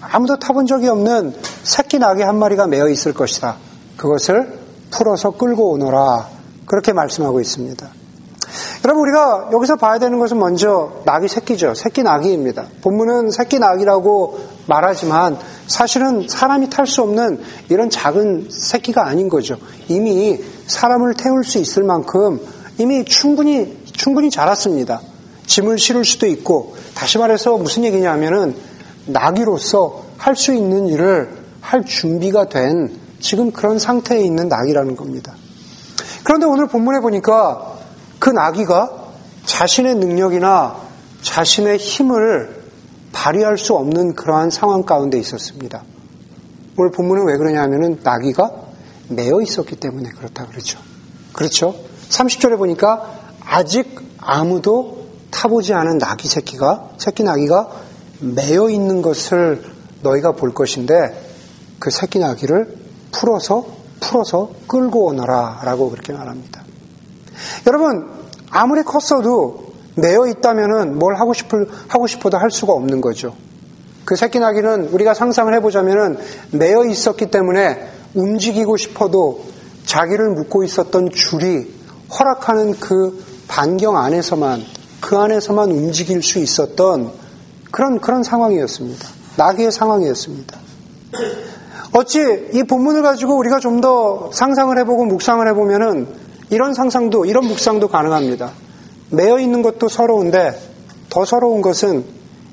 아무도 0.01 0.39
타본 0.39 0.67
적이 0.67 0.89
없는 0.89 1.35
새끼 1.63 1.99
나귀 1.99 2.23
한 2.23 2.39
마리가 2.39 2.67
매어 2.67 2.89
있을 2.89 3.15
것이다. 3.15 3.57
그것을 3.97 4.59
풀어서 4.91 5.31
끌고 5.31 5.71
오너라. 5.73 6.29
그렇게 6.67 6.93
말씀하고 6.93 7.41
있습니다. 7.41 8.02
여러분 8.85 9.03
우리가 9.03 9.51
여기서 9.53 9.77
봐야 9.77 9.99
되는 9.99 10.19
것은 10.19 10.39
먼저 10.39 11.03
낙이 11.05 11.29
새끼죠. 11.29 11.75
새끼 11.75 12.03
낙이입니다. 12.03 12.67
본문은 12.83 13.31
새끼 13.31 13.61
낙이라고 13.61 14.41
말하지만 14.67 15.39
사실은 15.69 16.27
사람이 16.29 16.69
탈 16.69 16.87
수 16.87 17.03
없는 17.03 17.41
이런 17.69 17.91
작은 17.91 18.49
새끼가 18.51 19.07
아닌 19.07 19.29
거죠. 19.29 19.57
이미 19.89 20.41
사람을 20.67 21.15
태울 21.15 21.45
수 21.45 21.59
있을 21.59 21.85
만큼 21.85 22.41
이미 22.79 23.05
충분히 23.05 23.81
충분히 23.93 24.31
자랐습니다. 24.31 25.01
짐을 25.47 25.79
실을 25.79 26.05
수도 26.05 26.27
있고 26.27 26.75
다시 26.95 27.19
말해서 27.19 27.57
무슨 27.59 27.85
얘기냐면은 27.85 28.57
낙이로서 29.07 30.03
할 30.19 30.35
수 30.35 30.53
있는 30.53 30.89
일을 30.89 31.31
할 31.61 31.85
준비가 31.85 32.49
된 32.49 32.99
지금 33.21 33.53
그런 33.53 33.79
상태에 33.79 34.21
있는 34.23 34.49
낙이라는 34.49 34.97
겁니다. 34.97 35.35
그런데 36.25 36.47
오늘 36.47 36.67
본문에 36.67 37.01
보니까 37.01 37.72
그 38.23 38.31
나귀가 38.31 38.89
자신의 39.47 39.97
능력이나 39.97 40.77
자신의 41.23 41.79
힘을 41.79 42.63
발휘할 43.11 43.59
수 43.59 43.75
없는 43.75 44.15
그러한 44.15 44.51
상황 44.51 44.85
가운데 44.85 45.19
있었습니다. 45.19 45.83
오늘 46.79 46.93
본문은 46.93 47.27
왜 47.27 47.37
그러냐 47.37 47.61
하면은 47.63 47.99
나귀가 48.05 48.53
매어 49.09 49.43
있었기 49.43 49.75
때문에 49.75 50.11
그렇다 50.11 50.47
그러죠. 50.47 50.79
그렇죠? 51.33 51.75
30절에 52.11 52.59
보니까 52.59 53.13
아직 53.45 54.01
아무도 54.19 55.09
타보지 55.33 55.75
않은 55.75 55.99
나귀 55.99 56.29
새끼가, 56.29 56.91
새끼 56.99 57.25
나귀가 57.25 57.71
매어 58.21 58.71
있는 58.71 59.03
것을 59.03 59.65
너희가 60.05 60.37
볼 60.37 60.55
것인데 60.55 60.95
그 61.81 61.91
새끼 61.91 62.21
나귀를 62.21 62.73
풀어서, 63.11 63.67
풀어서 63.99 64.53
끌고 64.69 65.07
오너라 65.07 65.63
라고 65.65 65.91
그렇게 65.91 66.13
말합니다. 66.13 66.62
여러분, 67.67 68.09
아무리 68.51 68.83
컸어도 68.83 69.73
매어 69.95 70.27
있다면은 70.27 70.99
뭘 70.99 71.17
하고 71.17 71.35
싶을, 71.35 71.69
하고 71.89 72.07
싶어도 72.07 72.39
할 72.39 72.51
수가 72.51 72.73
없는 72.73 73.01
거죠. 73.01 73.35
그 74.05 74.17
새끼 74.17 74.39
나귀는 74.39 74.89
우리가 74.89 75.15
상상을 75.15 75.53
해보자면은 75.55 76.19
매어 76.51 76.87
있었기 76.87 77.31
때문에 77.31 77.89
움직이고 78.15 78.77
싶어도 78.77 79.45
자기를 79.87 80.31
묶고 80.31 80.65
있었던 80.65 81.11
줄이 81.11 81.73
허락하는 82.19 82.79
그 82.79 83.25
반경 83.49 83.97
안에서만 83.97 84.63
그 85.01 85.17
안에서만 85.17 85.71
움직일 85.71 86.23
수 86.23 86.39
있었던 86.39 87.13
그런 87.71 88.01
그런 88.01 88.23
상황이었습니다. 88.23 89.09
나귀의 89.37 89.73
상황이었습니다. 89.73 90.59
어찌 91.95 92.21
이 92.53 92.63
본문을 92.63 93.03
가지고 93.03 93.37
우리가 93.39 93.59
좀 93.61 93.81
더 93.81 94.31
상상을 94.33 94.77
해보고 94.79 95.05
묵상을 95.07 95.47
해보면은 95.49 96.07
이런 96.53 96.75
상상도 96.75 97.25
이런 97.25 97.47
묵상도 97.47 97.89
가능합니다. 97.89 98.51
매여 99.11 99.39
있는 99.39 99.63
것도 99.63 99.89
서러운데 99.89 100.53
더 101.09 101.25
서러운 101.25 101.63
것은 101.63 102.05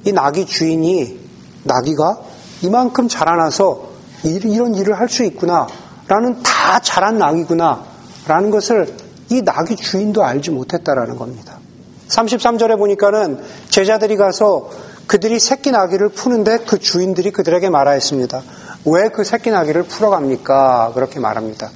이 0.05 0.13
나귀 0.13 0.45
주인이 0.45 1.19
나귀가 1.65 2.17
이만큼 2.61 3.09
자라나서 3.09 3.89
이런 4.23 4.73
일을 4.75 4.97
할 4.97 5.09
수 5.09 5.23
있구나 5.25 5.67
라는 6.07 6.41
다 6.43 6.79
자란 6.79 7.17
나귀구나 7.17 7.83
라는 8.25 8.49
것을 8.51 8.87
이 9.29 9.41
나귀 9.41 9.75
주인도 9.75 10.23
알지 10.23 10.51
못했다라는 10.51 11.17
겁니다. 11.17 11.59
33절에 12.07 12.77
보니까는 12.77 13.41
제자들이 13.69 14.15
가서 14.15 14.69
그들이 15.07 15.39
새끼 15.39 15.71
나귀를 15.71 16.09
푸는데 16.09 16.59
그 16.59 16.79
주인들이 16.79 17.31
그들에게 17.31 17.69
말하였습니다. 17.69 18.43
왜 18.85 19.09
그 19.09 19.25
새끼 19.25 19.51
나귀를 19.51 19.83
풀어갑니까? 19.83 20.93
그렇게 20.95 21.19
말합니다. 21.19 21.69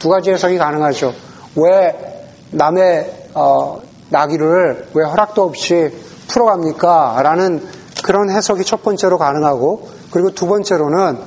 두 0.00 0.08
가지 0.08 0.30
해석이 0.32 0.58
가능하죠. 0.58 1.14
왜 1.56 2.24
남의 2.50 3.28
어, 3.34 3.80
나귀를 4.10 4.88
왜 4.94 5.04
허락도 5.04 5.42
없이 5.42 5.90
풀어갑니까? 6.28 7.20
라는 7.22 7.66
그런 8.04 8.30
해석이 8.30 8.64
첫 8.64 8.82
번째로 8.82 9.18
가능하고 9.18 9.88
그리고 10.10 10.30
두 10.30 10.46
번째로는 10.46 11.18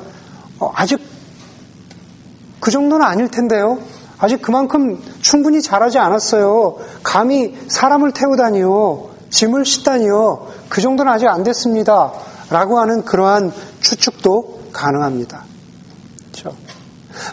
어, 0.60 0.72
아직 0.76 1.02
그 2.60 2.72
정도는 2.72 3.06
아닐 3.06 3.30
텐데요. 3.30 3.80
아직 4.18 4.42
그만큼 4.42 5.02
충분히 5.22 5.62
잘하지 5.62 6.00
않았어요. 6.00 6.78
감히 7.04 7.58
사람을 7.68 8.14
태우다니요. 8.14 9.10
짐을 9.30 9.66
싣다니요. 9.66 10.48
그 10.70 10.82
정도는 10.82 11.12
아직 11.12 11.28
안 11.28 11.44
됐습니다. 11.44 12.14
라고 12.50 12.80
하는 12.80 13.04
그러한 13.04 13.52
추측도 13.82 14.70
가능합니다. 14.72 15.44
그렇죠? 16.32 16.56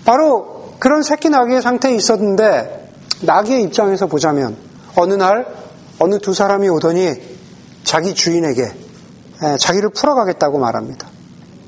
바로 0.04 0.74
그런 0.78 1.02
새끼 1.02 1.28
나귀의 1.30 1.62
상태에 1.62 1.94
있었는데 1.94 2.83
나귀의 3.22 3.62
입장에서 3.64 4.06
보자면 4.06 4.56
어느 4.96 5.14
날 5.14 5.46
어느 5.98 6.18
두 6.18 6.34
사람이 6.34 6.68
오더니 6.68 7.14
자기 7.84 8.14
주인에게 8.14 8.72
자기를 9.58 9.90
풀어가겠다고 9.90 10.58
말합니다. 10.58 11.08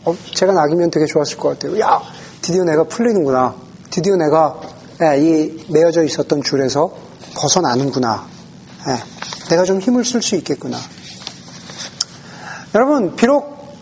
어, 0.05 0.17
제가 0.35 0.53
나귀면 0.53 0.91
되게 0.91 1.07
좋았을 1.07 1.37
것 1.37 1.51
같아요. 1.51 1.79
야, 1.81 2.01
드디어 2.43 2.65
내가 2.65 2.85
풀리는구나. 2.85 3.55
드디어 3.91 4.17
내가 4.17 4.61
이 5.19 5.65
매어져 5.69 6.05
있었던 6.05 6.43
줄에서 6.43 6.93
벗어나는구나. 7.35 8.27
내가 9.51 9.65
좀 9.65 9.81
힘을 9.81 10.05
쓸 10.05 10.23
수 10.23 10.37
있겠구나. 10.37 10.79
여러분, 12.75 13.17
비록 13.17 13.75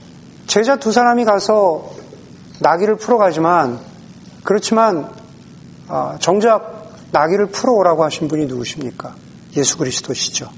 제자 0.47 0.77
두 0.77 0.93
사람이 0.93 1.25
가서 1.25 1.91
나귀를 2.61 2.97
풀어가지만, 2.97 3.81
그렇지만, 4.45 5.11
어, 5.89 6.17
정작 6.21 6.74
나귀를 7.15 7.47
풀어오라고 7.47 8.03
하신 8.03 8.27
분이 8.27 8.47
누구십니까? 8.47 9.15
예수 9.57 9.79
그리스도시죠. 9.79 10.51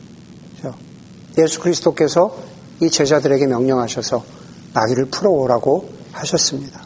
예수 1.39 1.61
그리스도께서 1.61 2.35
이 2.81 2.89
제자들에게 2.89 3.47
명령하셔서 3.47 4.25
나귀를 4.73 5.07
풀어오라고 5.07 5.87
하셨습니다. 6.13 6.81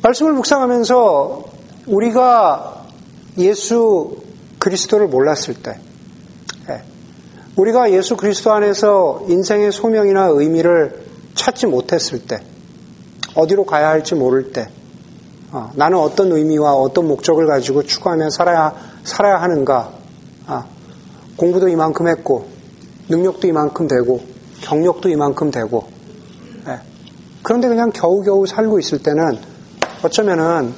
말씀을 0.00 0.32
묵상하면서 0.34 1.44
우리가 1.86 2.86
예수 3.38 4.18
그리스도를 4.60 5.08
몰랐을 5.08 5.54
때, 5.60 5.80
예, 6.70 6.82
우리가 7.56 7.90
예수 7.90 8.16
그리스도 8.16 8.52
안에서 8.52 9.24
인생의 9.28 9.72
소명이나 9.72 10.26
의미를 10.26 11.04
찾지 11.34 11.66
못했을 11.66 12.26
때, 12.26 12.42
어디로 13.34 13.64
가야 13.64 13.88
할지 13.88 14.14
모를 14.14 14.52
때, 14.52 14.68
어, 15.50 15.70
나는 15.74 15.98
어떤 15.98 16.30
의미와 16.32 16.74
어떤 16.74 17.08
목적을 17.08 17.46
가지고 17.46 17.82
추구하며 17.82 18.30
살아야, 18.30 18.74
살아야 19.04 19.40
하는가, 19.40 19.90
아, 20.46 20.66
공부도 21.36 21.68
이만큼 21.68 22.08
했고, 22.08 22.46
능력도 23.08 23.46
이만큼 23.46 23.88
되고, 23.88 24.20
경력도 24.60 25.08
이만큼 25.08 25.50
되고, 25.50 25.88
예. 26.68 26.80
그런데 27.42 27.68
그냥 27.68 27.90
겨우겨우 27.90 28.46
살고 28.46 28.78
있을 28.78 29.02
때는 29.02 29.38
어쩌면은 30.02 30.74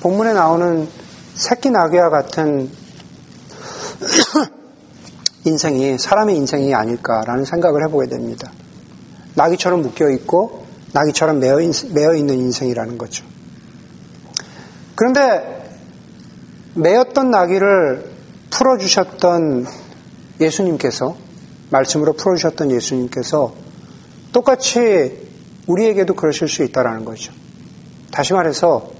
본문에 0.00 0.32
나오는 0.32 0.88
새끼 1.34 1.70
나귀와 1.70 2.10
같은 2.10 2.70
인생이 5.44 5.98
사람의 5.98 6.36
인생이 6.36 6.74
아닐까라는 6.74 7.44
생각을 7.44 7.84
해보게 7.84 8.08
됩니다. 8.08 8.50
나귀처럼 9.34 9.82
묶여 9.82 10.10
있고 10.10 10.66
나귀처럼 10.92 11.38
매어, 11.38 11.60
있는 11.60 12.34
인생이라는 12.38 12.98
거죠. 12.98 13.24
그런데 14.98 15.62
매었던 16.74 17.30
나귀를 17.30 18.10
풀어주셨던 18.50 19.64
예수님께서 20.40 21.16
말씀으로 21.70 22.14
풀어주셨던 22.14 22.72
예수님께서 22.72 23.54
똑같이 24.32 25.28
우리에게도 25.68 26.14
그러실 26.14 26.48
수 26.48 26.64
있다라는 26.64 27.04
거죠. 27.04 27.32
다시 28.10 28.32
말해서 28.32 28.90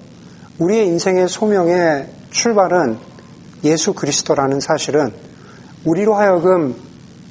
우리의 0.61 0.87
인생의 0.87 1.29
소명의 1.29 2.09
출발은 2.31 2.99
예수 3.65 3.93
그리스도라는 3.93 4.61
사실은 4.61 5.13
우리로 5.85 6.15
하여금 6.15 6.77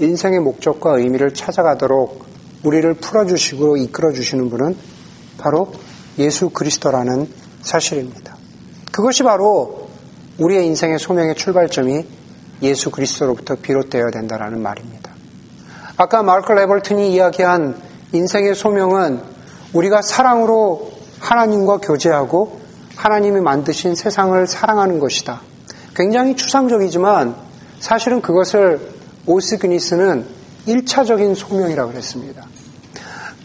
인생의 0.02 0.42
목적과 0.42 0.98
의미를 0.98 1.34
찾아가도록 1.34 2.26
우리를 2.64 2.96
풀어주시고 2.96 3.78
이끌어주시는 3.78 4.50
분은 4.50 4.76
바로 5.38 5.72
예수 6.20 6.50
그리스도라는 6.50 7.30
사실입니다. 7.62 8.37
그것이 8.98 9.22
바로 9.22 9.90
우리의 10.40 10.66
인생의 10.66 10.98
소명의 10.98 11.36
출발점이 11.36 12.04
예수 12.64 12.90
그리스도로부터 12.90 13.54
비롯되어야 13.54 14.10
된다는 14.10 14.64
말입니다. 14.64 15.12
아까 15.98 16.24
마크 16.24 16.52
레벌튼이 16.52 17.14
이야기한 17.14 17.80
인생의 18.12 18.56
소명은 18.56 19.22
우리가 19.74 20.02
사랑으로 20.02 20.92
하나님과 21.20 21.78
교제하고 21.78 22.60
하나님이 22.96 23.40
만드신 23.40 23.94
세상을 23.94 24.48
사랑하는 24.48 24.98
것이다. 24.98 25.42
굉장히 25.96 26.36
추상적이지만 26.36 27.36
사실은 27.80 28.20
그것을 28.24 28.94
오스 29.28 29.60
그니스는 29.60 30.26
1차적인 30.68 31.36
소명이라고 31.36 31.92
그랬습니다. 31.92 32.48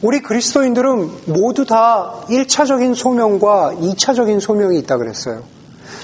우리 0.02 0.20
그리스도인들은 0.20 1.10
모두 1.26 1.64
다 1.64 2.12
1차적인 2.28 2.96
소명과 2.96 3.76
2차적인 3.80 4.40
소명이 4.40 4.78
있다 4.80 4.96
그랬어요. 4.96 5.42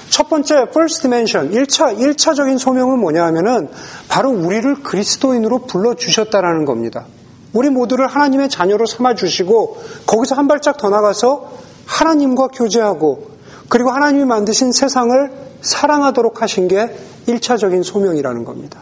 첫 0.09 0.29
번째, 0.29 0.67
first 0.69 1.01
dimension, 1.01 1.51
1차, 1.51 1.97
1차적인 1.97 2.57
소명은 2.57 2.97
뭐냐 2.99 3.25
하면은 3.25 3.69
바로 4.07 4.31
우리를 4.31 4.83
그리스도인으로 4.83 5.65
불러 5.65 5.95
주셨다라는 5.95 6.65
겁니다. 6.65 7.05
우리 7.51 7.69
모두를 7.69 8.07
하나님의 8.07 8.49
자녀로 8.49 8.85
삼아 8.85 9.15
주시고 9.15 9.77
거기서 10.05 10.35
한 10.35 10.47
발짝 10.47 10.77
더 10.77 10.89
나가서 10.89 11.51
하나님과 11.85 12.47
교제하고 12.47 13.31
그리고 13.67 13.91
하나님이 13.91 14.25
만드신 14.25 14.71
세상을 14.71 15.31
사랑하도록 15.61 16.41
하신 16.41 16.69
게 16.69 16.95
1차적인 17.27 17.83
소명이라는 17.83 18.45
겁니다. 18.45 18.79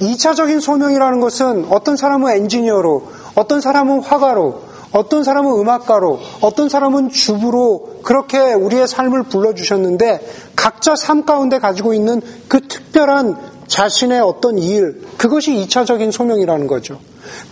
2차적인 0.00 0.60
소명이라는 0.60 1.20
것은 1.20 1.66
어떤 1.70 1.96
사람은 1.96 2.32
엔지니어로, 2.32 3.19
어떤 3.34 3.60
사람은 3.60 4.02
화가로, 4.02 4.62
어떤 4.92 5.22
사람은 5.22 5.52
음악가로, 5.52 6.18
어떤 6.40 6.68
사람은 6.68 7.10
주부로 7.10 8.00
그렇게 8.02 8.52
우리의 8.52 8.88
삶을 8.88 9.24
불러주셨는데 9.24 10.20
각자 10.56 10.96
삶 10.96 11.24
가운데 11.24 11.58
가지고 11.58 11.94
있는 11.94 12.20
그 12.48 12.66
특별한 12.66 13.36
자신의 13.68 14.20
어떤 14.20 14.58
일, 14.58 15.06
그것이 15.16 15.52
2차적인 15.52 16.10
소명이라는 16.10 16.66
거죠. 16.66 16.98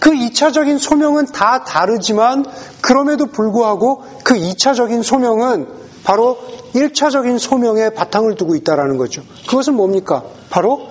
그 0.01 0.11
2차적인 0.11 0.79
소명은 0.79 1.27
다 1.27 1.63
다르지만 1.65 2.45
그럼에도 2.81 3.27
불구하고 3.27 4.03
그 4.25 4.35
2차적인 4.35 5.05
소명은 5.05 5.69
바로 6.03 6.39
1차적인 6.75 7.39
소명에 7.39 7.91
바탕을 7.91 8.35
두고 8.35 8.57
있다라는 8.57 8.97
거죠. 8.97 9.23
그것은 9.49 9.75
뭡니까? 9.75 10.25
바로 10.51 10.89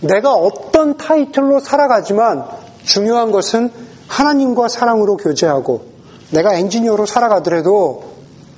내가 0.00 0.32
어떤 0.32 0.96
타이틀로 0.96 1.60
살아가지만 1.60 2.44
중요한 2.84 3.30
것은 3.30 3.70
하나님과 4.08 4.68
사랑으로 4.68 5.16
교제하고 5.16 5.86
내가 6.30 6.54
엔지니어로 6.54 7.06
살아가더라도 7.06 8.14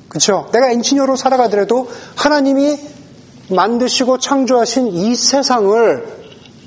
그렇죠? 0.09 0.49
내가 0.53 0.71
엔지니어로 0.71 1.17
살아가더라도 1.17 1.89
하나님이 2.15 2.79
만드시고 3.51 4.19
창조하신 4.19 4.89
이 4.89 5.15
세상을 5.15 6.17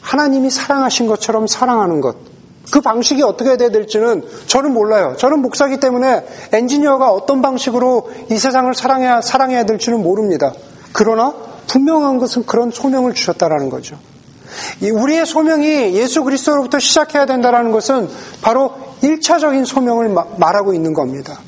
하나님이 0.02 0.50
사랑하신 0.50 1.08
것처럼 1.08 1.48
사랑하는 1.48 2.02
것. 2.02 2.16
그 2.72 2.82
방식이 2.82 3.24
어떻게 3.24 3.58
돼야 3.58 3.70
될지는 3.70 4.24
저는 4.46 4.74
몰라요. 4.74 5.16
저는 5.18 5.42
목사기 5.42 5.80
때문에 5.80 6.26
엔지니어가 6.54 7.12
어떤 7.12 7.42
방식으로 7.42 8.12
이 8.30 8.38
세상을 8.38 8.74
사랑해야, 8.76 9.22
사랑해야 9.22 9.66
될지는 9.66 10.04
모릅니다. 10.04 10.54
그러나 10.94 11.34
분명한 11.68 12.20
것은 12.20 12.46
그런 12.46 12.72
소명을 12.72 13.14
주셨다라는 13.14 13.70
거죠. 13.70 13.98
우리의 14.82 15.26
소명이 15.26 15.96
예수 15.96 16.24
그리스도로부터 16.24 16.80
시작해야 16.80 17.26
된다는 17.26 17.72
것은 17.72 18.10
바로 18.42 18.74
1차적인 19.02 19.66
소명을 19.66 20.16
말하고 20.38 20.74
있는 20.74 20.94
겁니다. 20.94 21.40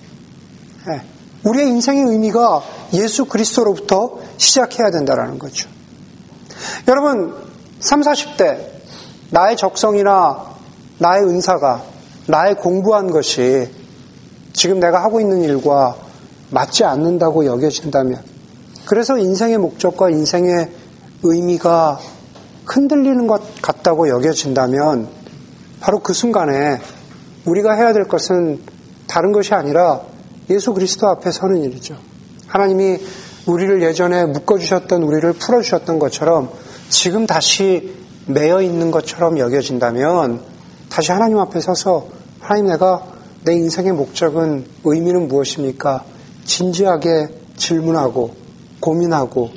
예. 0.89 1.01
우리의 1.43 1.69
인생의 1.69 2.05
의미가 2.05 2.61
예수 2.93 3.25
그리스도로부터 3.25 4.19
시작해야 4.37 4.91
된다는 4.91 5.39
거죠. 5.39 5.69
여러분, 6.87 7.33
3, 7.79 8.01
40대 8.01 8.71
나의 9.31 9.57
적성이나 9.57 10.51
나의 10.99 11.23
은사가 11.23 11.83
나의 12.27 12.55
공부한 12.55 13.09
것이 13.09 13.69
지금 14.53 14.79
내가 14.79 15.03
하고 15.03 15.19
있는 15.19 15.41
일과 15.41 15.95
맞지 16.51 16.83
않는다고 16.83 17.45
여겨진다면 17.45 18.21
그래서 18.85 19.17
인생의 19.17 19.57
목적과 19.57 20.09
인생의 20.09 20.69
의미가 21.23 21.99
흔들리는 22.71 23.27
것 23.27 23.61
같다고 23.61 24.07
여겨진다면 24.07 25.09
바로 25.81 25.99
그 25.99 26.13
순간에 26.13 26.79
우리가 27.45 27.73
해야 27.73 27.91
될 27.91 28.05
것은 28.05 28.61
다른 29.07 29.31
것이 29.33 29.53
아니라 29.53 30.01
예수 30.49 30.73
그리스도 30.73 31.07
앞에 31.09 31.31
서는 31.31 31.63
일이죠. 31.63 31.97
하나님이 32.47 32.99
우리를 33.45 33.81
예전에 33.81 34.25
묶어주셨던 34.25 35.03
우리를 35.03 35.33
풀어주셨던 35.33 35.99
것처럼 35.99 36.49
지금 36.89 37.25
다시 37.27 37.93
매여 38.27 38.61
있는 38.61 38.91
것처럼 38.91 39.37
여겨진다면 39.37 40.41
다시 40.89 41.11
하나님 41.11 41.39
앞에 41.39 41.59
서서 41.59 42.07
하나님 42.39 42.67
내가 42.67 43.03
내 43.43 43.53
인생의 43.53 43.93
목적은 43.93 44.65
의미는 44.85 45.27
무엇입니까? 45.27 46.05
진지하게 46.45 47.27
질문하고 47.57 48.35
고민하고 48.79 49.49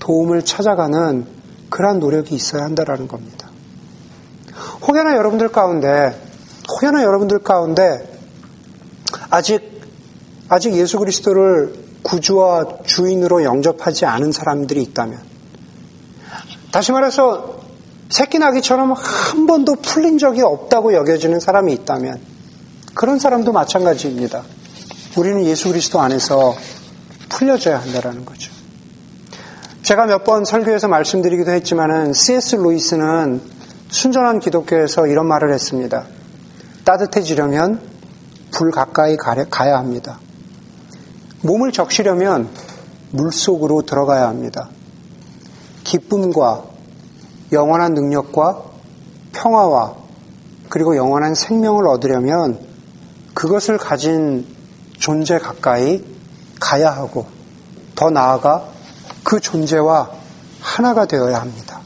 도움을 0.00 0.44
찾아가는 0.44 1.37
그러한 1.70 2.00
노력이 2.00 2.34
있어야 2.34 2.64
한다라는 2.64 3.08
겁니다. 3.08 3.48
혹여나 4.86 5.16
여러분들 5.16 5.48
가운데 5.48 6.20
혹여나 6.70 7.02
여러분들 7.02 7.40
가운데 7.40 8.18
아직 9.30 9.78
아직 10.48 10.74
예수 10.74 10.98
그리스도를 10.98 11.74
구주와 12.02 12.64
주인으로 12.86 13.44
영접하지 13.44 14.06
않은 14.06 14.32
사람들이 14.32 14.82
있다면 14.82 15.20
다시 16.72 16.92
말해서 16.92 17.58
새끼 18.08 18.38
나기처럼 18.38 18.92
한 18.92 19.46
번도 19.46 19.76
풀린 19.76 20.16
적이 20.18 20.42
없다고 20.42 20.94
여겨지는 20.94 21.40
사람이 21.40 21.72
있다면 21.74 22.20
그런 22.94 23.18
사람도 23.18 23.52
마찬가지입니다. 23.52 24.42
우리는 25.16 25.44
예수 25.44 25.68
그리스도 25.68 26.00
안에서 26.00 26.56
풀려져야 27.28 27.80
한다는 27.80 28.24
거죠. 28.24 28.57
제가 29.88 30.04
몇 30.04 30.22
번 30.24 30.44
설교에서 30.44 30.86
말씀드리기도 30.86 31.50
했지만은 31.50 32.12
C.S. 32.12 32.56
루이스는 32.56 33.40
순전한 33.88 34.38
기독교에서 34.38 35.06
이런 35.06 35.26
말을 35.26 35.50
했습니다. 35.54 36.04
따뜻해지려면 36.84 37.80
불 38.50 38.70
가까이 38.70 39.16
가야 39.16 39.78
합니다. 39.78 40.18
몸을 41.40 41.72
적시려면 41.72 42.50
물 43.12 43.32
속으로 43.32 43.80
들어가야 43.80 44.28
합니다. 44.28 44.68
기쁨과 45.84 46.64
영원한 47.52 47.94
능력과 47.94 48.62
평화와 49.32 49.96
그리고 50.68 50.96
영원한 50.96 51.34
생명을 51.34 51.88
얻으려면 51.88 52.58
그것을 53.32 53.78
가진 53.78 54.44
존재 54.98 55.38
가까이 55.38 56.04
가야 56.60 56.90
하고 56.90 57.24
더 57.94 58.10
나아가 58.10 58.76
그 59.28 59.40
존재와 59.40 60.10
하나가 60.58 61.04
되어야 61.04 61.38
합니다. 61.38 61.82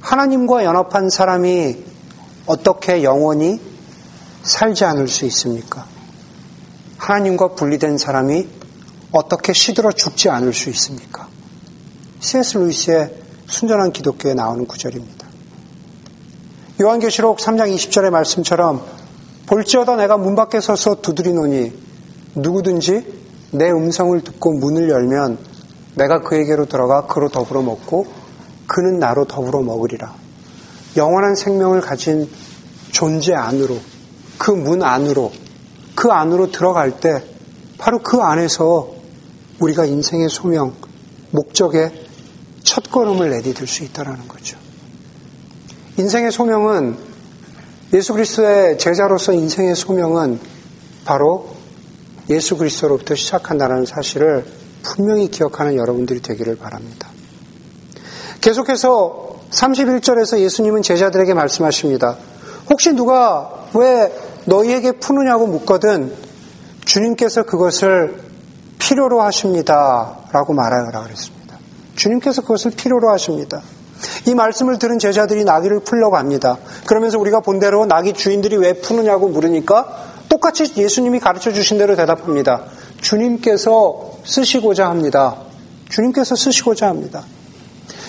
하나님과 0.00 0.64
연합한 0.64 1.10
사람이 1.10 1.76
어떻게 2.46 3.04
영원히 3.04 3.60
살지 4.42 4.84
않을 4.84 5.06
수 5.06 5.26
있습니까? 5.26 5.86
하나님과 6.98 7.54
분리된 7.54 7.98
사람이 7.98 8.48
어떻게 9.12 9.52
시들어 9.52 9.92
죽지 9.92 10.28
않을 10.28 10.52
수 10.52 10.70
있습니까? 10.70 11.28
C.S. 12.18 12.58
루이스의 12.58 13.14
순전한 13.46 13.92
기독교에 13.92 14.34
나오는 14.34 14.66
구절입니다. 14.66 15.28
요한계시록 16.80 17.38
3장 17.38 17.72
20절의 17.76 18.10
말씀처럼 18.10 18.84
볼지어다 19.46 19.94
내가 19.94 20.16
문 20.16 20.34
밖에 20.34 20.60
서서 20.60 21.00
두드리노니 21.00 21.72
누구든지 22.34 23.22
내 23.52 23.70
음성을 23.70 24.20
듣고 24.24 24.54
문을 24.54 24.88
열면 24.88 25.51
내가 25.94 26.20
그에게로 26.20 26.66
들어가 26.66 27.06
그로 27.06 27.28
더불어 27.28 27.62
먹고 27.62 28.06
그는 28.66 28.98
나로 28.98 29.26
더불어 29.26 29.60
먹으리라. 29.60 30.14
영원한 30.96 31.34
생명을 31.34 31.80
가진 31.80 32.30
존재 32.90 33.34
안으로 33.34 33.78
그 34.38 34.52
문 34.52 34.82
안으로 34.82 35.32
그 35.94 36.10
안으로 36.10 36.50
들어갈 36.50 37.00
때 37.00 37.22
바로 37.78 38.00
그 38.00 38.18
안에서 38.18 38.92
우리가 39.60 39.84
인생의 39.84 40.28
소명, 40.28 40.74
목적의 41.30 42.06
첫 42.62 42.90
걸음을 42.90 43.30
내디딜 43.30 43.66
수 43.66 43.84
있다는 43.84 44.26
거죠. 44.28 44.56
인생의 45.98 46.32
소명은 46.32 46.96
예수 47.92 48.14
그리스도의 48.14 48.78
제자로서 48.78 49.32
인생의 49.32 49.76
소명은 49.76 50.40
바로 51.04 51.50
예수 52.30 52.56
그리스도로부터 52.56 53.14
시작한다는 53.14 53.84
사실을 53.84 54.46
분명히 54.82 55.28
기억하는 55.28 55.76
여러분들이 55.76 56.20
되기를 56.20 56.56
바랍니다. 56.56 57.08
계속해서 58.40 59.40
31절에서 59.50 60.38
예수님은 60.40 60.82
제자들에게 60.82 61.34
말씀하십니다. 61.34 62.16
혹시 62.68 62.92
누가 62.92 63.66
왜 63.74 64.12
너희에게 64.46 64.92
푸느냐고 64.92 65.46
묻거든 65.46 66.12
주님께서 66.84 67.44
그것을 67.44 68.20
필요로 68.78 69.22
하십니다. 69.22 70.18
라고 70.32 70.52
말하라 70.52 71.02
그랬습니다. 71.02 71.58
주님께서 71.94 72.42
그것을 72.42 72.72
필요로 72.72 73.10
하십니다. 73.10 73.62
이 74.26 74.34
말씀을 74.34 74.78
들은 74.78 74.98
제자들이 74.98 75.44
나귀를 75.44 75.80
풀려고 75.80 76.16
합니다. 76.16 76.58
그러면서 76.86 77.18
우리가 77.18 77.40
본 77.40 77.60
대로 77.60 77.86
나귀 77.86 78.14
주인들이 78.14 78.56
왜 78.56 78.72
푸느냐고 78.72 79.28
물으니까 79.28 80.12
똑같이 80.28 80.72
예수님이 80.76 81.20
가르쳐 81.20 81.52
주신 81.52 81.78
대로 81.78 81.94
대답합니다. 81.94 82.62
주님께서 83.00 84.11
쓰시고자 84.24 84.88
합니다. 84.88 85.36
주님께서 85.88 86.36
쓰시고자 86.36 86.88
합니다. 86.88 87.24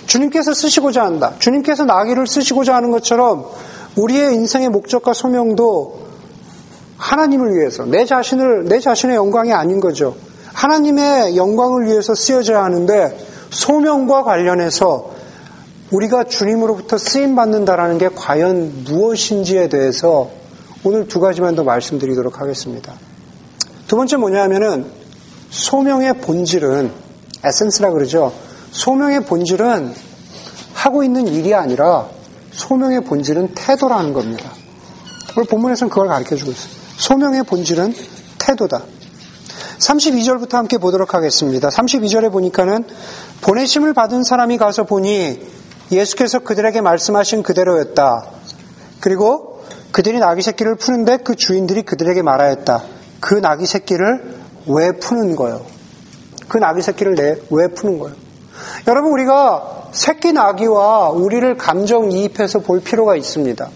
주님께서 0.05 0.53
쓰시고자 0.53 1.03
한다. 1.03 1.33
주님께서 1.39 1.85
나귀를 1.85 2.27
쓰시고자 2.27 2.75
하는 2.75 2.91
것처럼 2.91 3.45
우리의 3.95 4.33
인생의 4.35 4.69
목적과 4.69 5.13
소명도 5.13 6.03
하나님을 6.97 7.55
위해서 7.55 7.85
내 7.85 8.05
자신을 8.05 8.65
내 8.65 8.79
자신의 8.79 9.15
영광이 9.15 9.51
아닌 9.53 9.79
거죠. 9.79 10.15
하나님의 10.53 11.35
영광을 11.35 11.87
위해서 11.87 12.15
쓰여져야 12.15 12.63
하는데 12.63 13.17
소명과 13.49 14.23
관련해서 14.23 15.11
우리가 15.91 16.23
주님으로부터 16.25 16.97
쓰임 16.97 17.35
받는다라는 17.35 17.97
게 17.97 18.09
과연 18.09 18.83
무엇인지에 18.85 19.69
대해서 19.69 20.29
오늘 20.83 21.07
두 21.07 21.19
가지만 21.19 21.55
더 21.55 21.63
말씀드리도록 21.63 22.39
하겠습니다. 22.41 22.93
두 23.87 23.95
번째 23.95 24.17
뭐냐면은 24.17 24.85
소명의 25.53 26.17
본질은 26.17 26.91
에센스라 27.45 27.91
그러죠. 27.91 28.33
소명의 28.71 29.23
본질은 29.23 29.93
하고 30.73 31.03
있는 31.03 31.27
일이 31.27 31.53
아니라 31.53 32.07
소명의 32.51 33.01
본질은 33.01 33.53
태도라는 33.53 34.13
겁니다. 34.13 34.51
오늘 35.37 35.47
본문에서는 35.47 35.89
그걸 35.91 36.07
가르쳐 36.07 36.35
주고 36.35 36.51
있어요. 36.51 36.73
소명의 36.97 37.43
본질은 37.43 37.93
태도다. 38.39 38.81
32절부터 39.77 40.53
함께 40.53 40.79
보도록 40.79 41.13
하겠습니다. 41.13 41.69
32절에 41.69 42.31
보니까는 42.31 42.85
보내심을 43.41 43.93
받은 43.93 44.23
사람이 44.23 44.57
가서 44.57 44.85
보니 44.85 45.39
예수께서 45.91 46.39
그들에게 46.39 46.81
말씀하신 46.81 47.43
그대로였다. 47.43 48.25
그리고 49.01 49.63
그들이 49.91 50.17
나귀 50.17 50.41
새끼를 50.41 50.75
푸는데 50.75 51.17
그 51.17 51.35
주인들이 51.35 51.83
그들에게 51.83 52.23
말하였다. 52.23 52.83
그 53.19 53.35
나귀 53.35 53.67
새끼를 53.67 54.42
왜 54.67 54.91
푸는 54.91 55.35
거요? 55.35 55.61
그 56.47 56.57
나귀 56.57 56.81
새끼를 56.81 57.15
내, 57.15 57.35
왜 57.49 57.67
푸는 57.67 57.99
거요? 57.99 58.13
여러분, 58.87 59.11
우리가 59.11 59.89
새끼 59.91 60.33
나귀와 60.33 61.09
우리를 61.09 61.57
감정이입해서 61.57 62.59
볼 62.59 62.81
필요가 62.81 63.15
있습니다. 63.15 63.69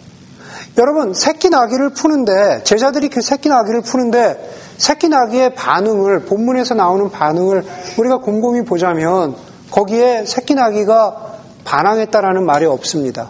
여러분, 0.77 1.13
새끼 1.13 1.49
나귀를 1.49 1.89
푸는데, 1.91 2.63
제자들이 2.63 3.09
그 3.09 3.21
새끼 3.21 3.49
나귀를 3.49 3.81
푸는데, 3.81 4.53
새끼 4.77 5.09
나귀의 5.09 5.55
반응을, 5.55 6.25
본문에서 6.25 6.75
나오는 6.75 7.09
반응을 7.09 7.65
우리가 7.97 8.17
곰곰이 8.17 8.63
보자면, 8.63 9.35
거기에 9.71 10.25
새끼 10.25 10.53
나귀가 10.55 11.37
반항했다라는 11.65 12.45
말이 12.45 12.65
없습니다. 12.65 13.29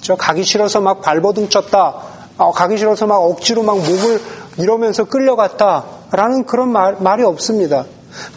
저 0.00 0.16
가기 0.16 0.42
싫어서 0.42 0.80
막 0.80 1.00
발버둥 1.00 1.48
쳤다. 1.48 1.94
어, 2.38 2.52
가기 2.52 2.76
싫어서 2.76 3.06
막 3.06 3.16
억지로 3.16 3.62
막 3.62 3.76
목을 3.76 4.20
이러면서 4.58 5.04
끌려갔다라는 5.04 6.44
그런 6.46 6.70
말, 6.70 6.96
말이 6.98 7.22
없습니다. 7.22 7.84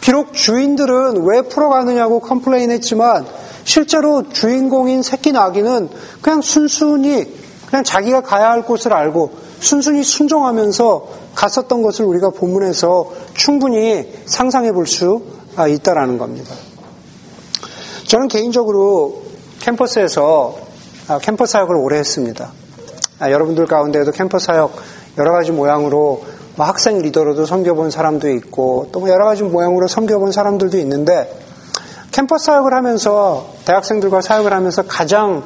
비록 0.00 0.34
주인들은 0.34 1.24
왜 1.26 1.42
풀어가느냐고 1.42 2.20
complain 2.20 2.70
했지만 2.70 3.26
실제로 3.64 4.28
주인공인 4.28 5.02
새끼 5.02 5.32
나귀는 5.32 5.88
그냥 6.20 6.42
순순히 6.42 7.32
그냥 7.66 7.84
자기가 7.84 8.22
가야 8.22 8.50
할 8.50 8.62
곳을 8.62 8.92
알고 8.92 9.30
순순히 9.60 10.02
순종하면서 10.02 11.06
갔었던 11.34 11.82
것을 11.82 12.04
우리가 12.04 12.30
본문에서 12.30 13.12
충분히 13.34 14.12
상상해 14.26 14.72
볼 14.72 14.86
수 14.86 15.22
있다라는 15.56 16.18
겁니다. 16.18 16.54
저는 18.06 18.28
개인적으로 18.28 19.22
캠퍼스에서 19.60 20.56
아, 21.08 21.18
캠퍼스 21.18 21.52
사역을 21.52 21.76
오래 21.76 21.98
했습니다. 21.98 22.52
아, 23.18 23.30
여러분들 23.30 23.66
가운데에도 23.66 24.10
캠퍼스 24.12 24.46
사역 24.46 24.74
여러 25.20 25.32
가지 25.32 25.52
모양으로 25.52 26.24
뭐 26.56 26.66
학생 26.66 26.98
리더로도 26.98 27.44
섬겨본 27.44 27.90
사람도 27.90 28.30
있고 28.30 28.88
또뭐 28.90 29.08
여러 29.10 29.26
가지 29.26 29.42
모양으로 29.42 29.86
섬겨본 29.86 30.32
사람들도 30.32 30.78
있는데 30.78 31.30
캠퍼스 32.10 32.46
사역을 32.46 32.72
하면서 32.72 33.50
대학생들과 33.66 34.22
사역을 34.22 34.52
하면서 34.52 34.82
가장 34.82 35.44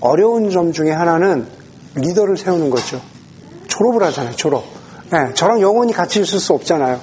어려운 0.00 0.50
점 0.50 0.72
중에 0.72 0.92
하나는 0.92 1.46
리더를 1.96 2.36
세우는 2.36 2.70
거죠. 2.70 3.00
졸업을 3.66 4.02
하잖아요, 4.04 4.36
졸업. 4.36 4.64
네, 5.10 5.34
저랑 5.34 5.60
영원히 5.60 5.92
같이 5.92 6.20
있을 6.20 6.38
수 6.38 6.52
없잖아요. 6.54 7.00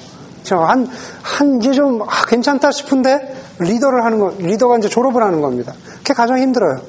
한, 0.49 0.87
한, 1.21 1.57
이제 1.59 1.71
좀, 1.71 2.01
아, 2.01 2.25
괜찮다 2.27 2.71
싶은데, 2.71 3.35
리더를 3.59 4.03
하는 4.03 4.19
거, 4.19 4.33
리더가 4.37 4.77
이제 4.77 4.89
졸업을 4.89 5.23
하는 5.23 5.41
겁니다. 5.41 5.73
그게 5.99 6.13
가장 6.13 6.39
힘들어요. 6.39 6.81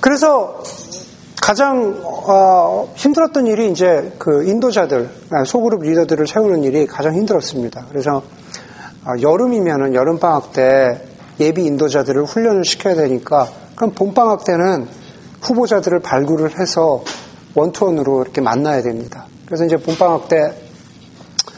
그래서 0.00 0.62
가장 1.42 2.00
어, 2.04 2.88
힘들었던 2.94 3.48
일이 3.48 3.68
이제 3.72 4.12
그 4.16 4.44
인도자들 4.44 5.10
아, 5.32 5.44
소그룹 5.44 5.82
리더들을 5.82 6.28
세우는 6.28 6.62
일이 6.62 6.86
가장 6.86 7.14
힘들었습니다. 7.14 7.86
그래서 7.88 8.22
어, 9.04 9.20
여름이면은 9.20 9.92
여름 9.94 10.20
방학 10.20 10.52
때 10.52 11.02
예비 11.40 11.64
인도자들을 11.64 12.26
훈련을 12.26 12.64
시켜야 12.64 12.94
되니까 12.94 13.48
그럼 13.74 13.90
봄 13.90 14.14
방학 14.14 14.44
때는 14.44 14.86
후보자들을 15.40 15.98
발굴을 15.98 16.60
해서 16.60 17.02
원투원으로 17.56 18.22
이렇게 18.22 18.40
만나야 18.40 18.82
됩니다. 18.82 19.26
그래서 19.44 19.64
이제 19.64 19.76
봄 19.76 19.96
방학 19.96 20.28
때 20.28 20.54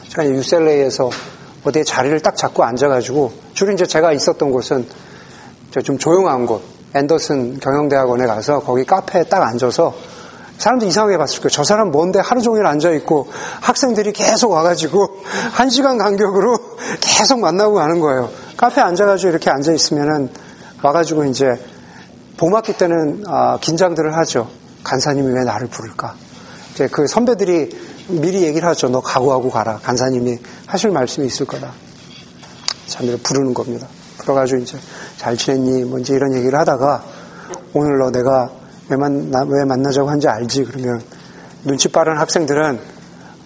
제가 0.09 0.27
유셀레이에서 0.27 1.11
어디에 1.63 1.83
자리를 1.83 2.19
딱 2.21 2.35
잡고 2.35 2.63
앉아가지고 2.63 3.31
주로 3.53 3.71
이제 3.71 3.85
제가 3.85 4.13
있었던 4.13 4.49
곳은 4.49 4.87
좀 5.83 5.99
조용한 5.99 6.47
곳, 6.47 6.63
앤더슨 6.95 7.59
경영대학원에 7.59 8.25
가서 8.25 8.59
거기 8.59 8.85
카페에 8.85 9.23
딱 9.25 9.43
앉아서 9.43 9.93
사람들 10.57 10.87
이상하게 10.87 11.17
봤을 11.17 11.39
거예요. 11.41 11.49
저 11.49 11.63
사람 11.65 11.91
뭔데 11.91 12.19
하루 12.19 12.41
종일 12.41 12.65
앉아있고 12.65 13.27
학생들이 13.61 14.13
계속 14.13 14.51
와가지고 14.51 15.21
한 15.51 15.69
시간 15.69 15.97
간격으로 15.97 16.57
계속 17.01 17.39
만나고 17.39 17.75
가는 17.75 17.99
거예요. 17.99 18.29
카페에 18.55 18.83
앉아가지고 18.83 19.29
이렇게 19.29 19.49
앉아있으면은 19.49 20.29
와가지고 20.81 21.25
이제 21.25 21.59
봄학기 22.37 22.77
때는 22.77 23.23
아, 23.27 23.57
긴장들을 23.59 24.15
하죠. 24.17 24.49
간사님이 24.83 25.33
왜 25.33 25.43
나를 25.43 25.67
부를까? 25.67 26.15
이제 26.73 26.87
그 26.87 27.07
선배들이 27.07 27.69
미리 28.07 28.43
얘기를 28.43 28.67
하죠. 28.69 28.87
너 28.89 29.01
각오하고 29.01 29.49
가라. 29.49 29.79
간사님이 29.81 30.37
하실 30.67 30.91
말씀이 30.91 31.27
있을 31.27 31.45
거다. 31.45 31.71
참 32.87 33.07
부르는 33.23 33.53
겁니다. 33.53 33.87
그래가지고 34.17 34.61
이제 34.61 34.77
잘 35.17 35.35
지냈니? 35.37 35.83
뭔지 35.85 36.11
뭐 36.13 36.17
이런 36.17 36.35
얘기를 36.35 36.57
하다가 36.59 37.03
오늘 37.73 37.97
너 37.99 38.11
내가 38.11 38.49
왜, 38.89 38.97
만나, 38.97 39.45
왜 39.47 39.65
만나자고 39.65 40.09
한지 40.09 40.27
알지? 40.27 40.65
그러면 40.65 41.01
눈치 41.63 41.87
빠른 41.89 42.17
학생들은 42.17 42.95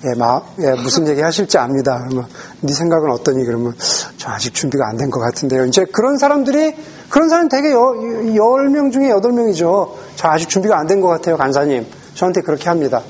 예, 0.06 0.18
마, 0.18 0.42
예, 0.60 0.72
무슨 0.82 1.08
얘기 1.08 1.20
하실지 1.22 1.58
압니다. 1.58 2.06
그러면 2.08 2.28
네 2.62 2.72
생각은 2.74 3.12
어떠니? 3.12 3.44
그러면 3.44 3.74
저 4.18 4.30
아직 4.32 4.54
준비가 4.54 4.88
안 4.88 4.98
된 4.98 5.10
것 5.10 5.20
같은데요. 5.20 5.66
이제 5.66 5.86
그런 5.92 6.18
사람들이 6.18 6.76
그런 7.10 7.28
사람 7.28 7.50
되게 7.50 7.72
열 7.72 8.70
명 8.70 8.92
중에 8.92 9.10
여덟 9.10 9.34
명이죠. 9.34 9.98
저 10.16 10.28
아직 10.30 10.48
준비가 10.48 10.78
안 10.80 10.88
된 10.88 11.02
것 11.02 11.08
같아요, 11.10 11.36
간사님. 11.36 11.86
저한테 12.16 12.42
그렇게 12.42 12.70
합니다. 12.70 13.02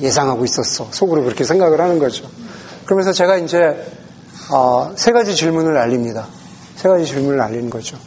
예상하고 0.00 0.44
있었어. 0.44 0.88
속으로 0.90 1.24
그렇게 1.24 1.44
생각을 1.44 1.78
하는 1.80 1.98
거죠. 1.98 2.26
그러면서 2.86 3.12
제가 3.12 3.36
이제 3.36 3.58
어, 4.50 4.92
세 4.96 5.12
가지 5.12 5.34
질문을 5.34 5.74
날립니다. 5.74 6.26
세 6.78 6.88
가지 6.88 7.04
질문을 7.06 7.38
날리는 7.38 7.70
거죠. 7.70 7.98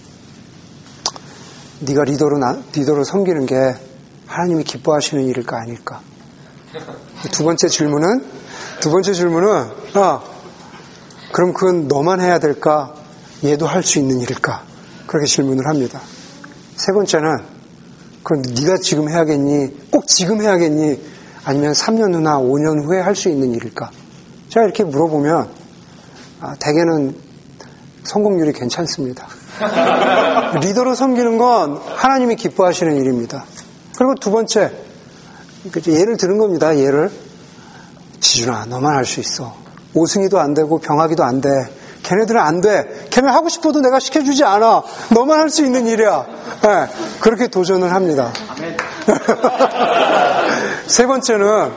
네가 1.82 2.06
리더로 2.06 2.38
나, 2.38 2.58
리더로 2.74 3.04
섬기는 3.04 3.46
게 3.46 3.76
하나님이 4.28 4.64
기뻐하시는 4.64 5.26
일일까 5.26 5.60
아닐까? 5.60 6.00
두 7.34 7.44
번째 7.44 7.68
질문은 7.68 8.24
두 8.80 8.90
번째 8.90 9.12
질문은 9.14 9.68
아 9.96 10.22
그럼 11.34 11.52
그건 11.54 11.90
너만 11.90 12.22
해야 12.22 12.40
될까? 12.40 12.96
얘도 13.44 13.68
할 13.68 13.84
수 13.84 14.00
있는 14.00 14.22
일일까? 14.22 14.64
그렇게 15.06 15.26
질문을 15.28 15.68
합니다. 15.68 16.00
세 16.78 16.94
번째는 16.94 17.40
그럼 18.24 18.42
네가 18.42 18.78
지금 18.78 19.10
해야겠니? 19.10 19.90
꼭 19.92 20.08
지금 20.08 20.42
해야겠니? 20.42 20.98
아니면 21.44 21.74
3년 21.74 22.14
후나 22.14 22.38
5년 22.38 22.86
후에 22.86 23.02
할 23.02 23.16
수 23.18 23.28
있는 23.28 23.54
일일까? 23.54 23.92
제가 24.48 24.64
이렇게 24.64 24.86
물어보면 24.86 25.50
아, 26.40 26.56
대개는 26.58 27.31
성공률이 28.04 28.54
괜찮습니다. 28.54 29.28
리더로 30.62 30.96
섬기는 30.96 31.38
건 31.38 31.80
하나님이 31.96 32.36
기뻐하시는 32.36 32.96
일입니다. 32.98 33.46
그리고 33.98 34.16
두 34.16 34.32
번째, 34.32 34.72
예를 35.88 36.18
드는 36.18 36.38
겁니다. 36.38 36.76
예를. 36.78 37.12
지준아, 38.20 38.66
너만 38.66 38.96
할 38.96 39.06
수 39.06 39.20
있어. 39.20 39.56
오승이도 39.94 40.40
안 40.40 40.54
되고 40.54 40.80
병하기도 40.80 41.24
안 41.24 41.42
돼. 41.42 41.50
걔네들은 42.04 42.40
안 42.42 42.62
돼. 42.62 43.08
걔네 43.12 43.30
하고 43.30 43.50
싶어도 43.50 43.80
내가 43.82 44.00
시켜주지 44.00 44.44
않아. 44.44 44.84
너만 45.14 45.40
할 45.40 45.50
수 45.50 45.64
있는 45.64 45.86
일이야. 45.88 46.26
네, 46.64 46.88
그렇게 47.20 47.48
도전을 47.48 47.92
합니다. 47.94 48.32
세 50.88 51.06
번째는 51.06 51.72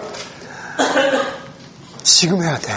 지금 2.02 2.42
해야 2.42 2.56
돼. 2.58 2.72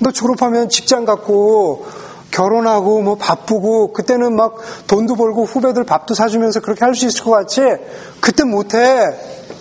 너 0.00 0.12
졸업하면 0.12 0.68
직장 0.68 1.04
갖고 1.04 1.86
결혼하고 2.30 3.00
뭐 3.02 3.16
바쁘고 3.16 3.92
그때는 3.92 4.36
막 4.36 4.56
돈도 4.86 5.14
벌고 5.16 5.44
후배들 5.44 5.84
밥도 5.84 6.14
사주면서 6.14 6.60
그렇게 6.60 6.84
할 6.84 6.94
수 6.94 7.06
있을 7.06 7.24
것 7.24 7.30
같지? 7.30 7.62
그때 8.20 8.44
못해. 8.44 8.78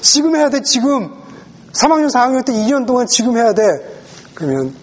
지금 0.02 0.36
해야 0.36 0.50
돼, 0.50 0.62
지금. 0.62 1.14
3학년, 1.74 2.10
4학년 2.12 2.46
때 2.46 2.54
2년 2.54 2.86
동안 2.88 3.08
지금 3.08 3.38
해야 3.38 3.54
돼. 3.54 3.64
그러면 4.34 4.76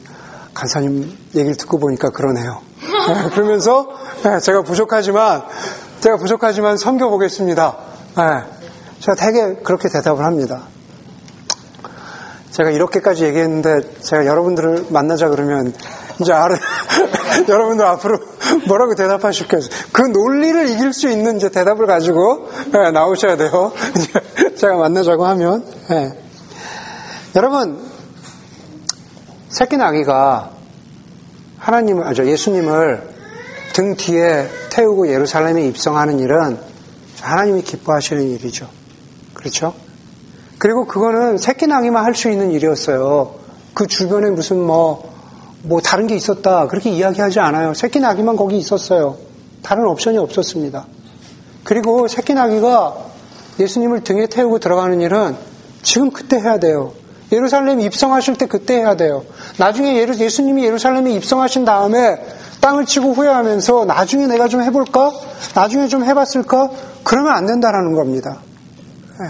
간사님 0.54 1.16
얘기를 1.34 1.56
듣고 1.56 1.78
보니까 1.78 2.10
그러네요. 2.10 2.60
네, 2.80 3.30
그러면서 3.30 3.88
네, 4.22 4.38
제가 4.40 4.62
부족하지만 4.62 5.42
제가 6.00 6.16
부족하지만 6.16 6.76
섬겨 6.76 7.08
보겠습니다. 7.08 7.76
네, 8.16 8.22
제가 9.00 9.14
되게 9.16 9.54
그렇게 9.62 9.88
대답을 9.88 10.24
합니다. 10.24 10.62
제가 12.52 12.70
이렇게까지 12.70 13.24
얘기했는데 13.24 13.80
제가 14.00 14.26
여러분들을 14.26 14.86
만나자 14.90 15.28
그러면 15.28 15.74
이제 16.20 16.32
알아, 16.32 16.54
여러분들 17.48 17.84
앞으로 17.84 18.18
뭐라고 18.68 18.94
대답하실겠어요? 18.94 19.70
그 19.92 20.02
논리를 20.02 20.68
이길 20.70 20.92
수 20.92 21.08
있는 21.08 21.36
이제 21.36 21.50
대답을 21.50 21.86
가지고 21.86 22.48
네, 22.72 22.90
나오셔야 22.90 23.36
돼요. 23.36 23.72
제가 24.56 24.76
만나자고 24.76 25.26
하면. 25.26 25.64
네. 25.88 26.12
여러분, 27.36 27.78
새끼 29.48 29.76
나귀가 29.76 30.50
하나님을, 31.58 32.06
아저 32.06 32.26
예수님을 32.26 33.14
등 33.72 33.96
뒤에 33.96 34.48
태우고 34.70 35.08
예루살렘에 35.08 35.66
입성하는 35.66 36.18
일은 36.20 36.58
하나님이 37.20 37.62
기뻐하시는 37.62 38.22
일이죠. 38.30 38.68
그렇죠? 39.32 39.74
그리고 40.58 40.86
그거는 40.86 41.38
새끼 41.38 41.66
나귀만 41.66 42.04
할 42.04 42.14
수 42.14 42.30
있는 42.30 42.50
일이었어요. 42.52 43.34
그 43.74 43.86
주변에 43.86 44.30
무슨 44.30 44.60
뭐, 44.60 45.13
뭐 45.64 45.80
다른 45.80 46.06
게 46.06 46.14
있었다. 46.14 46.66
그렇게 46.66 46.90
이야기하지 46.90 47.40
않아요. 47.40 47.74
새끼 47.74 47.98
나귀만 47.98 48.36
거기 48.36 48.56
있었어요. 48.58 49.16
다른 49.62 49.86
옵션이 49.86 50.18
없었습니다. 50.18 50.86
그리고 51.64 52.06
새끼 52.06 52.34
나귀가 52.34 52.94
예수님을 53.58 54.04
등에 54.04 54.26
태우고 54.26 54.58
들어가는 54.58 55.00
일은 55.00 55.36
지금 55.82 56.10
그때 56.10 56.38
해야 56.38 56.58
돼요. 56.58 56.92
예루살렘 57.32 57.80
입성하실 57.80 58.36
때 58.36 58.46
그때 58.46 58.76
해야 58.76 58.94
돼요. 58.94 59.24
나중에 59.58 59.96
예수님이 59.96 60.64
예루살렘에 60.64 61.12
입성하신 61.12 61.64
다음에 61.64 62.18
땅을 62.60 62.84
치고 62.84 63.12
후회하면서 63.14 63.86
나중에 63.86 64.26
내가 64.26 64.48
좀 64.48 64.62
해볼까? 64.62 65.12
나중에 65.54 65.88
좀 65.88 66.04
해봤을까? 66.04 66.70
그러면 67.02 67.32
안 67.32 67.46
된다라는 67.46 67.94
겁니다. 67.94 68.38
네. 69.20 69.28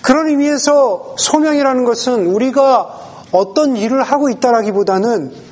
그런 0.00 0.28
의미에서 0.28 1.14
소명이라는 1.18 1.84
것은 1.84 2.26
우리가 2.26 3.00
어떤 3.32 3.76
일을 3.76 4.02
하고 4.02 4.30
있다라기보다는 4.30 5.30
어, 5.30 5.47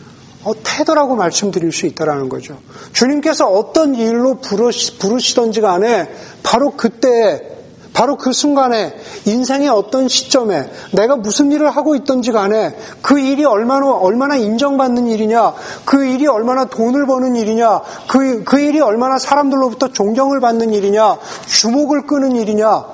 태도라고 0.55 1.17
말씀드릴 1.17 1.73
수 1.73 1.87
있다라는 1.87 2.29
거죠. 2.29 2.59
주님께서 2.93 3.47
어떤 3.47 3.95
일로 3.95 4.37
부르시던지 4.37 5.61
간에 5.61 6.09
바로 6.43 6.73
그때 6.73 7.57
바로 7.97 8.17
그 8.19 8.35
순간에 8.35 8.95
인생의 9.25 9.71
어떤 9.71 10.07
시점에 10.07 10.71
내가 10.93 11.17
무슨 11.17 11.51
일을 11.51 11.71
하고 11.71 11.97
있던지 11.97 12.31
간에 12.31 12.77
그 13.01 13.19
일이 13.19 13.43
얼마나, 13.47 13.91
얼마나 13.91 14.37
인정받는 14.37 15.07
일이냐, 15.07 15.55
그 15.87 16.05
일이 16.05 16.27
얼마나 16.27 16.67
돈을 16.67 17.07
버는 17.07 17.37
일이냐, 17.37 17.81
그, 18.07 18.45
그 18.45 18.61
일이 18.61 18.81
얼마나 18.81 19.19
사람들로부터 19.19 19.93
존경을 19.93 20.41
받는 20.41 20.75
일이냐, 20.75 21.17
주목을 21.47 22.07
끄는 22.07 22.37
일이냐, 22.37 22.85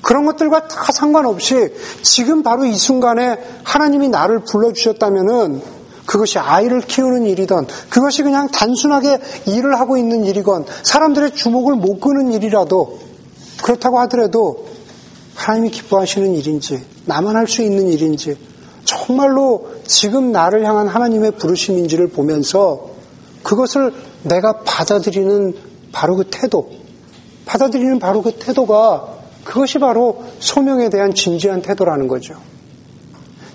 그런 0.00 0.26
것들과 0.26 0.68
다 0.68 0.92
상관없이 0.92 1.74
지금 2.02 2.44
바로 2.44 2.64
이 2.64 2.74
순간에 2.74 3.38
하나님이 3.64 4.10
나를 4.10 4.44
불러주셨다면은 4.44 5.81
그것이 6.06 6.38
아이를 6.38 6.80
키우는 6.80 7.26
일이든 7.26 7.66
그것이 7.88 8.22
그냥 8.22 8.48
단순하게 8.48 9.20
일을 9.46 9.78
하고 9.78 9.96
있는 9.96 10.24
일이건 10.24 10.66
사람들의 10.82 11.34
주목을 11.34 11.76
못 11.76 12.00
끄는 12.00 12.32
일이라도 12.32 12.98
그렇다고 13.62 13.98
하더라도 14.00 14.66
하나님이 15.34 15.70
기뻐하시는 15.70 16.34
일인지, 16.34 16.84
나만 17.06 17.36
할 17.36 17.46
수 17.46 17.62
있는 17.62 17.88
일인지, 17.88 18.36
정말로 18.84 19.70
지금 19.86 20.32
나를 20.32 20.64
향한 20.64 20.88
하나님의 20.88 21.32
부르심인지를 21.32 22.08
보면서 22.08 22.90
그것을 23.42 23.92
내가 24.22 24.60
받아들이는 24.64 25.54
바로 25.92 26.16
그 26.16 26.24
태도, 26.30 26.70
받아들이는 27.46 27.98
바로 27.98 28.22
그 28.22 28.32
태도가 28.32 29.08
그것이 29.44 29.78
바로 29.78 30.24
소명에 30.38 30.88
대한 30.90 31.14
진지한 31.14 31.62
태도라는 31.62 32.08
거죠. 32.08 32.34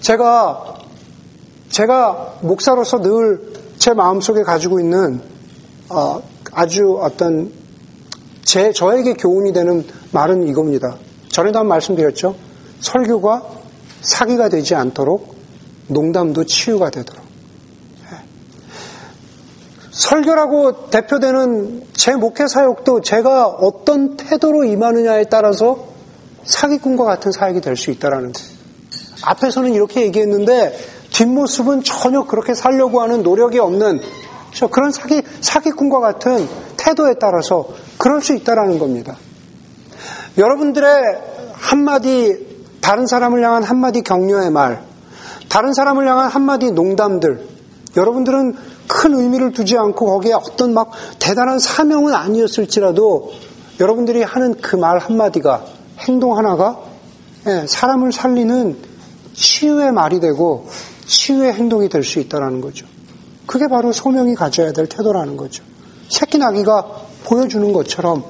제가, 0.02 0.77
제가 1.70 2.40
목사로서 2.42 3.02
늘 3.02 3.58
제 3.78 3.94
마음속에 3.94 4.44
가지고 4.44 4.80
있는 4.80 5.22
어, 5.90 6.22
아주 6.52 7.00
어떤 7.02 7.52
제, 8.44 8.72
저에게 8.72 9.14
교훈이 9.14 9.54
되는 9.54 9.86
말은 10.12 10.48
이겁니다. 10.48 10.98
전에도 11.30 11.60
한 11.60 11.68
말씀드렸죠. 11.68 12.36
설교가 12.80 13.44
사기가 14.02 14.50
되지 14.50 14.76
않도록 14.76 15.36
농담도 15.88 16.46
치유가 16.46 16.90
되도록. 16.90 17.24
예. 18.12 18.18
설교라고 19.92 20.90
대표되는 20.90 21.84
제 21.94 22.16
목회 22.16 22.48
사역도 22.48 23.02
제가 23.02 23.48
어떤 23.48 24.18
태도로 24.18 24.64
임하느냐에 24.66 25.26
따라서 25.26 25.88
사기꾼과 26.44 27.04
같은 27.04 27.32
사역이 27.32 27.62
될 27.62 27.76
수 27.76 27.92
있다라는. 27.92 28.34
앞에서는 29.24 29.74
이렇게 29.74 30.02
얘기했는데 30.02 30.97
뒷모습은 31.18 31.84
전혀 31.84 32.24
그렇게 32.26 32.54
살려고 32.54 33.02
하는 33.02 33.24
노력이 33.24 33.58
없는 33.58 34.02
그런 34.72 34.92
사기 34.92 35.24
사기꾼과 35.42 36.00
같은 36.00 36.48
태도에 36.78 37.16
따라서 37.20 37.68
그럴 37.98 38.22
수 38.22 38.36
있다라는 38.36 38.78
겁니다. 38.78 39.16
여러분들의 40.38 40.90
한마디 41.54 42.46
다른 42.82 43.08
사람을 43.08 43.44
향한 43.44 43.64
한마디 43.64 44.04
격려의 44.04 44.52
말, 44.52 44.84
다른 45.50 45.74
사람을 45.74 46.08
향한 46.08 46.30
한마디 46.30 46.72
농담들, 46.72 47.48
여러분들은 47.98 48.56
큰 48.88 49.14
의미를 49.16 49.52
두지 49.52 49.78
않고 49.78 50.06
거기에 50.06 50.34
어떤 50.34 50.74
막 50.74 50.92
대단한 51.20 51.58
사명은 51.60 52.14
아니었을지라도 52.14 53.32
여러분들이 53.80 54.22
하는 54.24 54.56
그 54.62 54.76
말 54.76 55.00
한마디가 55.00 55.66
행동 56.00 56.38
하나가 56.38 56.78
예, 57.48 57.66
사람을 57.68 58.12
살리는 58.12 58.78
치유의 59.34 59.92
말이 59.92 60.20
되고 60.20 60.68
치유의 61.08 61.54
행동이 61.54 61.90
될 61.90 62.04
수 62.04 62.20
있다는 62.20 62.62
거죠. 62.62 62.86
그게 63.46 63.68
바로 63.68 63.92
소명이 63.92 64.36
가져야 64.36 64.74
될 64.74 64.88
태도라는 64.88 65.38
거죠. 65.38 65.64
새끼 66.10 66.38
나기가 66.38 66.86
보여주는 67.24 67.72
것처럼 67.74 68.24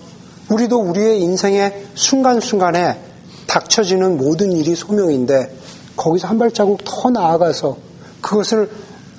우리도 0.49 0.79
우리의 0.79 1.21
인생의 1.21 1.87
순간순간에 1.95 2.99
닥쳐지는 3.47 4.17
모든 4.17 4.51
일이 4.51 4.75
소명인데 4.75 5.55
거기서 5.95 6.27
한 6.27 6.37
발자국 6.37 6.79
더 6.83 7.09
나아가서 7.09 7.77
그것을 8.21 8.69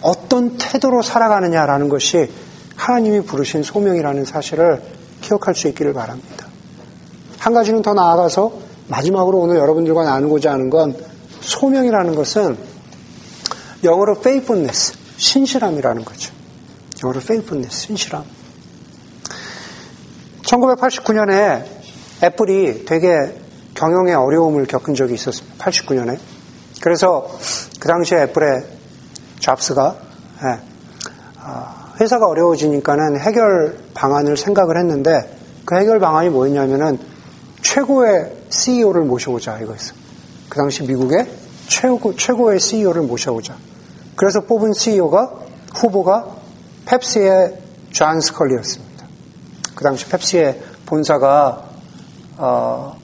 어떤 0.00 0.56
태도로 0.59 1.02
살아가느냐라는 1.02 1.88
것이 1.88 2.30
하나님이 2.76 3.22
부르신 3.22 3.64
소명이라는 3.64 4.24
사실을 4.24 4.80
기억할 5.20 5.54
수 5.54 5.66
있기를 5.68 5.92
바랍니다. 5.92 6.46
한 7.38 7.52
가지는 7.52 7.82
더 7.82 7.94
나아가서 7.94 8.52
마지막으로 8.88 9.38
오늘 9.38 9.56
여러분들과 9.56 10.04
나누고자 10.04 10.52
하는 10.52 10.70
건 10.70 10.96
소명이라는 11.40 12.14
것은 12.14 12.56
영어로 13.85 14.16
faithfulness, 14.18 14.95
신실함이라는 15.16 16.05
거죠. 16.05 16.33
영어로 17.03 17.20
faithfulness, 17.20 17.87
신실함. 17.87 18.24
1989년에 20.43 21.64
애플이 22.22 22.85
되게 22.85 23.35
경영의 23.74 24.14
어려움을 24.14 24.66
겪은 24.66 24.95
적이 24.95 25.14
있었습니다. 25.14 25.64
89년에. 25.64 26.18
그래서 26.83 27.29
그 27.79 27.89
당시에 27.89 28.22
애플의 28.22 28.64
잡스가 29.41 29.97
예, 30.43 30.59
아, 31.41 31.93
회사가 32.01 32.26
어려워지니까는 32.26 33.20
해결 33.20 33.79
방안을 33.95 34.37
생각을 34.37 34.79
했는데 34.79 35.39
그 35.64 35.76
해결 35.76 35.99
방안이 35.99 36.31
뭐였냐면은 36.31 36.99
최고의 37.62 38.33
CEO를 38.49 39.03
모셔오자 39.03 39.59
이거였어요. 39.61 39.99
그 40.49 40.57
당시 40.57 40.83
미국의 40.85 41.29
최고, 41.68 42.14
최고의 42.16 42.61
CEO를 42.61 43.03
모셔오자. 43.03 43.67
그래서 44.18 44.40
뽑은 44.40 44.72
CEO가 44.72 45.30
후보가 45.76 46.26
펩시의 46.86 47.56
존 47.92 48.20
스컬리였습니다. 48.20 49.06
그 49.76 49.84
당시 49.84 50.06
펩시의 50.06 50.60
본사가 50.86 51.62
어, 52.38 52.96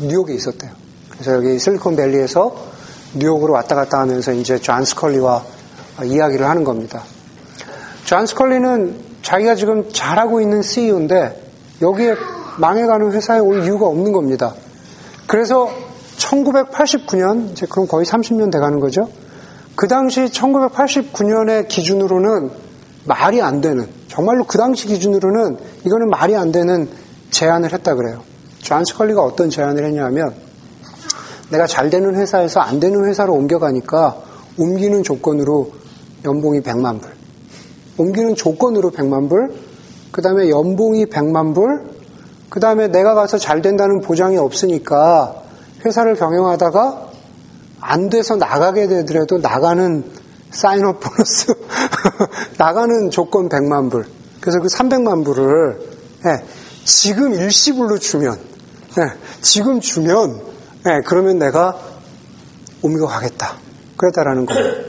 뉴욕에 0.00 0.34
있었대요. 0.34 0.70
그래서 1.10 1.34
여기 1.34 1.58
실리콘밸리에서 1.58 2.56
뉴욕으로 3.16 3.52
왔다 3.52 3.74
갔다 3.74 4.00
하면서 4.00 4.32
이제 4.32 4.58
존 4.58 4.86
스컬리와 4.86 5.44
이야기를 6.04 6.48
하는 6.48 6.64
겁니다. 6.64 7.02
존 8.06 8.24
스컬리는 8.24 8.98
자기가 9.20 9.54
지금 9.54 9.92
잘하고 9.92 10.40
있는 10.40 10.62
CEO인데 10.62 11.42
여기에 11.82 12.14
망해가는 12.56 13.12
회사에 13.12 13.38
올 13.38 13.64
이유가 13.64 13.86
없는 13.86 14.12
겁니다. 14.12 14.54
그래서 15.26 15.70
1989년, 16.16 17.52
이제 17.52 17.66
그럼 17.68 17.86
거의 17.86 18.06
30년 18.06 18.50
돼 18.50 18.58
가는 18.58 18.80
거죠. 18.80 19.10
그 19.78 19.86
당시 19.86 20.24
1989년의 20.24 21.68
기준으로는 21.68 22.50
말이 23.04 23.40
안 23.40 23.60
되는, 23.60 23.86
정말로 24.08 24.42
그 24.42 24.58
당시 24.58 24.88
기준으로는 24.88 25.56
이거는 25.86 26.10
말이 26.10 26.34
안 26.34 26.50
되는 26.50 26.88
제안을 27.30 27.72
했다 27.72 27.94
그래요. 27.94 28.24
존 28.58 28.84
스컬리가 28.84 29.22
어떤 29.22 29.50
제안을 29.50 29.84
했냐면, 29.84 30.34
내가 31.50 31.68
잘 31.68 31.90
되는 31.90 32.16
회사에서 32.16 32.58
안 32.58 32.80
되는 32.80 33.04
회사로 33.04 33.32
옮겨가니까 33.32 34.16
옮기는 34.58 35.04
조건으로 35.04 35.70
연봉이 36.24 36.60
100만 36.60 37.00
불. 37.00 37.12
옮기는 37.98 38.34
조건으로 38.34 38.90
100만 38.90 39.28
불, 39.28 39.54
그 40.10 40.20
다음에 40.22 40.50
연봉이 40.50 41.06
100만 41.06 41.54
불, 41.54 41.84
그 42.48 42.58
다음에 42.58 42.88
내가 42.88 43.14
가서 43.14 43.38
잘 43.38 43.62
된다는 43.62 44.00
보장이 44.00 44.38
없으니까 44.38 45.40
회사를 45.84 46.16
경영하다가 46.16 47.07
안 47.80 48.08
돼서 48.08 48.36
나가게 48.36 48.86
되더라도 48.88 49.38
나가는 49.38 50.04
사인업 50.50 51.00
보너스, 51.00 51.46
나가는 52.58 53.10
조건 53.10 53.48
100만 53.48 53.90
불. 53.90 54.06
그래서 54.40 54.60
그 54.60 54.68
300만 54.68 55.24
불을 55.24 55.78
네, 56.24 56.44
지금 56.84 57.34
일시불로 57.34 57.98
주면, 57.98 58.38
네, 58.96 59.04
지금 59.40 59.80
주면, 59.80 60.40
네, 60.84 61.00
그러면 61.04 61.38
내가 61.38 61.78
옮겨가겠다. 62.82 63.56
그랬다라는 63.96 64.46
거예요. 64.46 64.88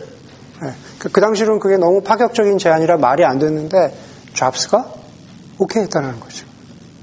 그, 1.00 1.10
그 1.10 1.22
당시로는 1.22 1.60
그게 1.60 1.78
너무 1.78 2.02
파격적인 2.02 2.58
제안이라 2.58 2.98
말이 2.98 3.24
안 3.24 3.40
됐는데 3.40 3.98
잡스가 4.36 4.92
오케이 5.58 5.84
했다는 5.84 6.20
거죠. 6.20 6.46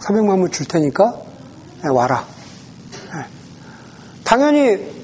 300만 0.01 0.41
불 0.41 0.51
줄 0.51 0.67
테니까 0.67 1.15
네, 1.83 1.91
와라. 1.91 2.27
네. 3.15 3.27
당연히 4.25 4.96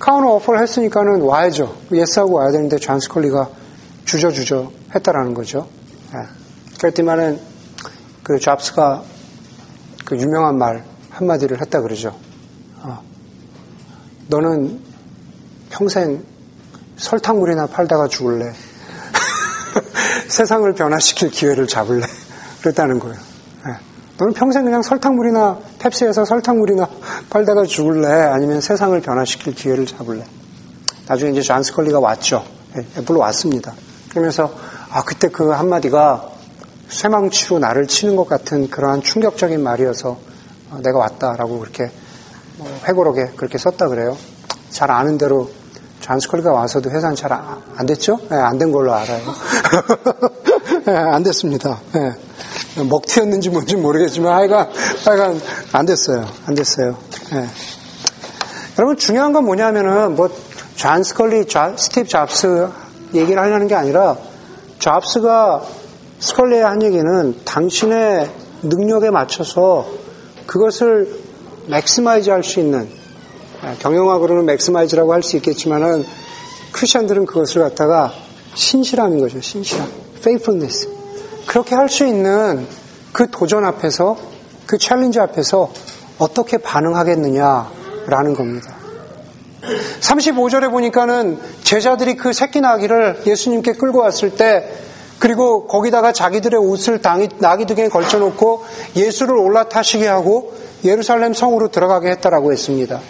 counter 0.00 0.30
offer를 0.34 0.62
했으니까는 0.62 1.20
와야죠. 1.20 1.76
예스하고 1.92 2.32
와야 2.32 2.50
되는데 2.50 2.78
존 2.78 2.98
스컬리가 2.98 3.50
주저주저 4.06 4.72
했다라는 4.94 5.34
거죠. 5.34 5.68
네. 6.12 6.20
그랬더니만은 6.78 7.38
그 8.22 8.40
잡스가 8.40 9.04
그 10.06 10.16
유명한 10.16 10.56
말 10.56 10.84
한마디를 11.10 11.60
했다 11.60 11.82
그러죠. 11.82 12.16
어, 12.78 13.02
너는 14.28 14.80
평생 15.68 16.24
설탕물이나 16.96 17.66
팔다가 17.66 18.08
죽을래. 18.08 18.52
세상을 20.28 20.72
변화시킬 20.72 21.30
기회를 21.30 21.66
잡을래. 21.66 22.06
그랬다는 22.62 22.98
거예요. 22.98 23.18
네. 23.66 23.72
너는 24.20 24.34
평생 24.34 24.64
그냥 24.64 24.82
설탕물이나 24.82 25.58
펩시에서 25.78 26.26
설탕물이나 26.26 26.86
팔다가 27.30 27.64
죽을래? 27.64 28.06
아니면 28.06 28.60
세상을 28.60 29.00
변화시킬 29.00 29.54
기회를 29.54 29.86
잡을래? 29.86 30.26
나중에 31.08 31.30
이제 31.32 31.40
존 31.40 31.62
스컬리가 31.62 32.00
왔죠. 32.00 32.44
네, 32.74 32.84
애플로 32.98 33.18
왔습니다. 33.20 33.72
그러면서 34.10 34.52
아 34.90 35.02
그때 35.04 35.28
그 35.28 35.48
한마디가 35.48 36.28
쇠망치로 36.90 37.60
나를 37.60 37.86
치는 37.86 38.14
것 38.14 38.28
같은 38.28 38.68
그러한 38.68 39.00
충격적인 39.00 39.62
말이어서 39.62 40.18
어, 40.70 40.78
내가 40.82 40.98
왔다라고 40.98 41.58
그렇게 41.58 41.90
뭐 42.58 42.68
회고록에 42.86 43.32
그렇게 43.36 43.56
썼다 43.56 43.88
그래요. 43.88 44.18
잘 44.68 44.90
아는 44.90 45.16
대로 45.16 45.50
존 46.00 46.11
스컬리가 46.11 46.52
와서도 46.52 46.90
회사는 46.90 47.16
잘 47.16 47.32
안 47.32 47.86
됐죠? 47.86 48.18
네, 48.28 48.36
안된 48.36 48.70
걸로 48.70 48.92
알아요. 48.92 49.22
네, 50.84 50.92
안 50.94 51.22
됐습니다. 51.22 51.80
네. 51.94 52.12
먹튀였는지 52.76 53.50
뭔지 53.50 53.76
모르겠지만 53.76 54.32
하여간, 54.32 54.70
하여간 55.04 55.40
안 55.72 55.86
됐어요. 55.86 56.26
안 56.46 56.54
됐어요. 56.54 56.96
네. 57.32 57.46
여러분 58.78 58.96
중요한 58.96 59.32
건 59.32 59.44
뭐냐면은 59.44 60.16
뭐 60.16 60.28
존 60.80 61.04
스컬리, 61.04 61.44
스티브 61.76 62.08
잡스 62.08 62.70
얘기를 63.12 63.38
하려는 63.42 63.66
게 63.68 63.74
아니라 63.74 64.16
잡스가 64.78 65.62
스컬리에 66.20 66.62
한 66.62 66.82
얘기는 66.82 67.34
당신의 67.44 68.30
능력에 68.62 69.10
맞춰서 69.10 69.86
그것을 70.46 71.20
maximize 71.66 72.30
할 72.30 72.42
수 72.42 72.60
있는 72.60 72.88
경영학으로는 73.80 74.46
maximize라고 74.46 75.12
할 75.12 75.22
수 75.22 75.36
있겠지만은 75.36 76.06
크리스천들은 76.72 77.26
그것을 77.26 77.60
갖다가 77.60 78.14
신실함인 78.54 79.20
거죠. 79.20 79.38
신실함. 79.38 79.86
faithfulness. 80.20 80.88
그렇게 81.46 81.74
할 81.74 81.88
수 81.88 82.06
있는 82.06 82.66
그 83.12 83.30
도전 83.30 83.64
앞에서 83.64 84.16
그 84.66 84.78
challenge 84.78 85.18
앞에서 85.18 85.70
어떻게 86.18 86.58
반응하겠느냐라는 86.58 88.34
겁니다. 88.34 88.74
35절에 90.00 90.70
보니까는 90.70 91.38
제자들이 91.62 92.16
그 92.16 92.32
새끼 92.32 92.60
나귀를 92.60 93.22
예수님께 93.26 93.72
끌고 93.72 94.00
왔을 94.00 94.30
때 94.36 94.68
그리고 95.18 95.66
거기다가 95.66 96.12
자기들의 96.12 96.58
옷을 96.58 97.00
나귀 97.38 97.66
등에 97.66 97.88
걸쳐놓고 97.88 98.64
예수를 98.96 99.36
올라타시게 99.36 100.06
하고 100.06 100.54
예루살렘 100.84 101.34
성으로 101.34 101.68
들어가게 101.68 102.10
했다라고 102.10 102.52
했습니다. 102.52 103.00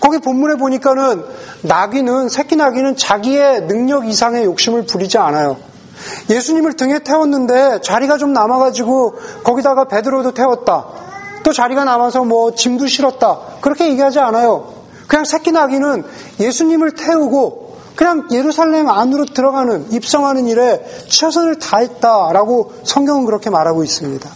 거기 0.00 0.18
본문에 0.18 0.56
보니까는 0.56 1.22
나귀는 1.62 2.28
새끼 2.28 2.56
나귀는 2.56 2.96
자기의 2.96 3.68
능력 3.68 4.08
이상의 4.08 4.44
욕심을 4.44 4.86
부리지 4.86 5.18
않아요. 5.18 5.71
예수님을 6.30 6.74
등에 6.74 7.00
태웠는데 7.00 7.80
자리가 7.82 8.18
좀 8.18 8.32
남아가지고 8.32 9.14
거기다가 9.44 9.84
베드로도 9.84 10.32
태웠다. 10.32 10.86
또 11.42 11.52
자리가 11.52 11.84
남아서 11.84 12.24
뭐 12.24 12.54
짐도 12.54 12.86
실었다. 12.86 13.40
그렇게 13.60 13.88
얘기하지 13.88 14.18
않아요. 14.20 14.72
그냥 15.08 15.24
새끼 15.24 15.52
나귀는 15.52 16.04
예수님을 16.40 16.92
태우고 16.92 17.76
그냥 17.96 18.28
예루살렘 18.30 18.88
안으로 18.88 19.26
들어가는 19.26 19.92
입성하는 19.92 20.46
일에 20.46 20.84
최선을 21.08 21.58
다했다라고 21.58 22.72
성경은 22.84 23.26
그렇게 23.26 23.50
말하고 23.50 23.84
있습니다. 23.84 24.28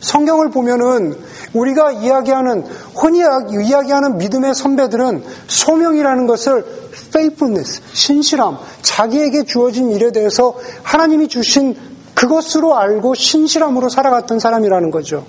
성경을 0.00 0.50
보면은 0.50 1.16
우리가 1.52 1.92
이야기하는 1.92 2.64
흔히 2.94 3.20
이야기하는 3.20 4.18
믿음의 4.18 4.54
선배들은 4.54 5.24
소명이라는 5.48 6.26
것을 6.26 6.85
faithfulness, 7.08 7.82
신실함, 7.92 8.58
자기에게 8.82 9.44
주어진 9.44 9.90
일에 9.90 10.12
대해서 10.12 10.54
하나님이 10.82 11.28
주신 11.28 11.76
그것으로 12.14 12.76
알고 12.76 13.14
신실함으로 13.14 13.88
살아갔던 13.88 14.38
사람이라는 14.38 14.90
거죠. 14.90 15.26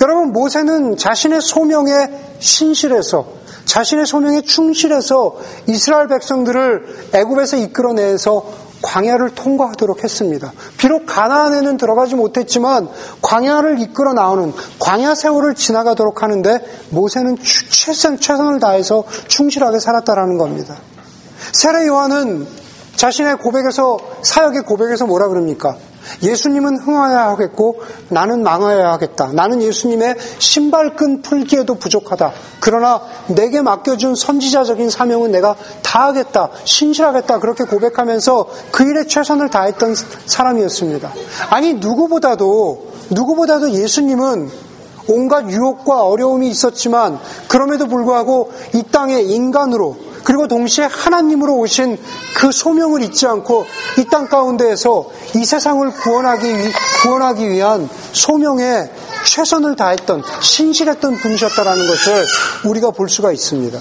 여러분 0.00 0.32
모세는 0.32 0.96
자신의 0.96 1.40
소명에 1.40 1.92
신실해서 2.38 3.26
자신의 3.64 4.06
소명에 4.06 4.42
충실해서 4.42 5.36
이스라엘 5.66 6.08
백성들을 6.08 7.10
애굽에서 7.14 7.56
이끌어내서 7.56 8.63
광야를 8.84 9.30
통과하도록 9.30 10.04
했습니다. 10.04 10.52
비록 10.76 11.06
가나안에는 11.06 11.78
들어가지 11.78 12.14
못했지만 12.14 12.88
광야를 13.22 13.80
이끌어 13.80 14.12
나오는 14.12 14.52
광야 14.78 15.14
세월을 15.14 15.54
지나가도록 15.54 16.22
하는데 16.22 16.58
모세는 16.90 17.38
최선 17.70 18.20
최선을 18.20 18.60
다해서 18.60 19.04
충실하게 19.26 19.78
살았다라는 19.78 20.36
겁니다. 20.36 20.76
세례 21.52 21.86
요한은 21.86 22.46
자신의 22.96 23.38
고백에서 23.38 23.98
사역의 24.22 24.62
고백에서 24.62 25.06
뭐라 25.06 25.28
그럽니까? 25.28 25.76
예수님은 26.22 26.78
흥하여야 26.78 27.26
하겠고 27.30 27.82
나는 28.08 28.42
망하여야 28.42 28.92
하겠다. 28.92 29.30
나는 29.32 29.62
예수님의 29.62 30.16
신발끈 30.38 31.22
풀기에도 31.22 31.74
부족하다. 31.74 32.32
그러나 32.60 33.02
내게 33.28 33.62
맡겨준 33.62 34.14
선지자적인 34.14 34.90
사명은 34.90 35.32
내가 35.32 35.56
다 35.82 36.06
하겠다. 36.06 36.50
신실하겠다. 36.64 37.38
그렇게 37.40 37.64
고백하면서 37.64 38.48
그 38.70 38.84
일에 38.84 39.06
최선을 39.06 39.50
다했던 39.50 39.94
사람이었습니다. 40.26 41.12
아니 41.50 41.74
누구보다도 41.74 42.92
누구보다도 43.10 43.72
예수님은 43.72 44.50
온갖 45.08 45.50
유혹과 45.50 46.06
어려움이 46.06 46.48
있었지만 46.48 47.18
그럼에도 47.48 47.86
불구하고 47.86 48.52
이 48.74 48.82
땅에 48.90 49.20
인간으로 49.20 49.96
그리고 50.24 50.48
동시에 50.48 50.86
하나님으로 50.86 51.54
오신 51.56 51.98
그 52.34 52.50
소명을 52.50 53.02
잊지 53.02 53.26
않고 53.26 53.66
이 53.98 54.04
땅 54.10 54.28
가운데에서 54.28 55.10
이 55.34 55.44
세상을 55.44 55.90
구원하기, 55.90 56.46
위, 56.48 56.72
구원하기 57.02 57.48
위한 57.50 57.88
소명에 58.12 58.90
최선을 59.26 59.76
다했던 59.76 60.22
신실했던 60.40 61.16
분이셨다라는 61.16 61.86
것을 61.86 62.26
우리가 62.64 62.90
볼 62.90 63.08
수가 63.08 63.32
있습니다. 63.32 63.78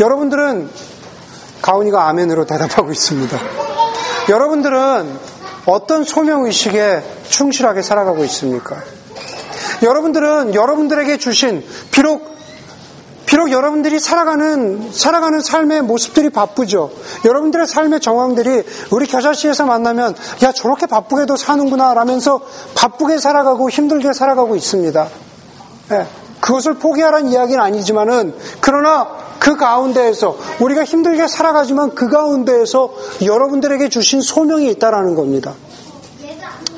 여러분들은 0.00 0.70
가온이가 1.62 2.08
아멘으로 2.08 2.46
대답하고 2.46 2.92
있습니다. 2.92 3.38
여러분들은 4.28 5.18
어떤 5.66 6.04
소명의식에 6.04 7.02
충실하게 7.28 7.82
살아가고 7.82 8.24
있습니까? 8.24 8.76
여러분들은 9.82 10.54
여러분들에게 10.54 11.16
주신 11.18 11.64
비록 11.90 12.37
비록 13.28 13.52
여러분들이 13.52 14.00
살아가는 14.00 14.90
살아가는 14.90 15.42
삶의 15.42 15.82
모습들이 15.82 16.30
바쁘죠. 16.30 16.90
여러분들의 17.26 17.66
삶의 17.66 18.00
정황들이 18.00 18.62
우리 18.90 19.06
겨자씨에서 19.06 19.66
만나면 19.66 20.14
야 20.42 20.52
저렇게 20.52 20.86
바쁘게도 20.86 21.36
사는구나 21.36 21.92
라면서 21.92 22.40
바쁘게 22.74 23.18
살아가고 23.18 23.68
힘들게 23.68 24.14
살아가고 24.14 24.56
있습니다. 24.56 25.08
예, 25.90 26.06
그것을 26.40 26.78
포기하라는 26.78 27.30
이야기는 27.30 27.62
아니지만은 27.62 28.34
그러나 28.62 29.08
그 29.38 29.58
가운데에서 29.58 30.38
우리가 30.60 30.84
힘들게 30.84 31.26
살아가지만 31.26 31.94
그 31.94 32.08
가운데에서 32.08 32.94
여러분들에게 33.22 33.90
주신 33.90 34.22
소명이 34.22 34.70
있다라는 34.70 35.14
겁니다. 35.14 35.52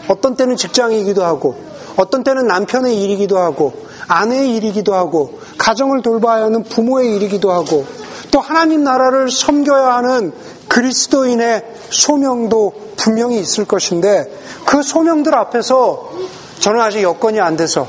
어떤 0.08 0.34
때는 0.34 0.56
직장이기도 0.56 1.22
하고 1.22 1.54
어떤 1.96 2.24
때는 2.24 2.48
남편의 2.48 3.00
일이기도 3.00 3.38
하고 3.38 3.72
아내의 4.10 4.56
일이기도 4.56 4.92
하고 4.92 5.38
가정을 5.56 6.02
돌봐야 6.02 6.44
하는 6.44 6.64
부모의 6.64 7.14
일이기도 7.14 7.52
하고 7.52 7.86
또 8.32 8.40
하나님 8.40 8.82
나라를 8.82 9.30
섬겨야 9.30 9.94
하는 9.94 10.32
그리스도인의 10.66 11.64
소명도 11.90 12.72
분명히 12.96 13.38
있을 13.38 13.64
것인데 13.64 14.24
그 14.66 14.82
소명들 14.82 15.34
앞에서 15.34 16.10
저는 16.58 16.80
아직 16.80 17.02
여건이 17.02 17.40
안 17.40 17.56
돼서 17.56 17.86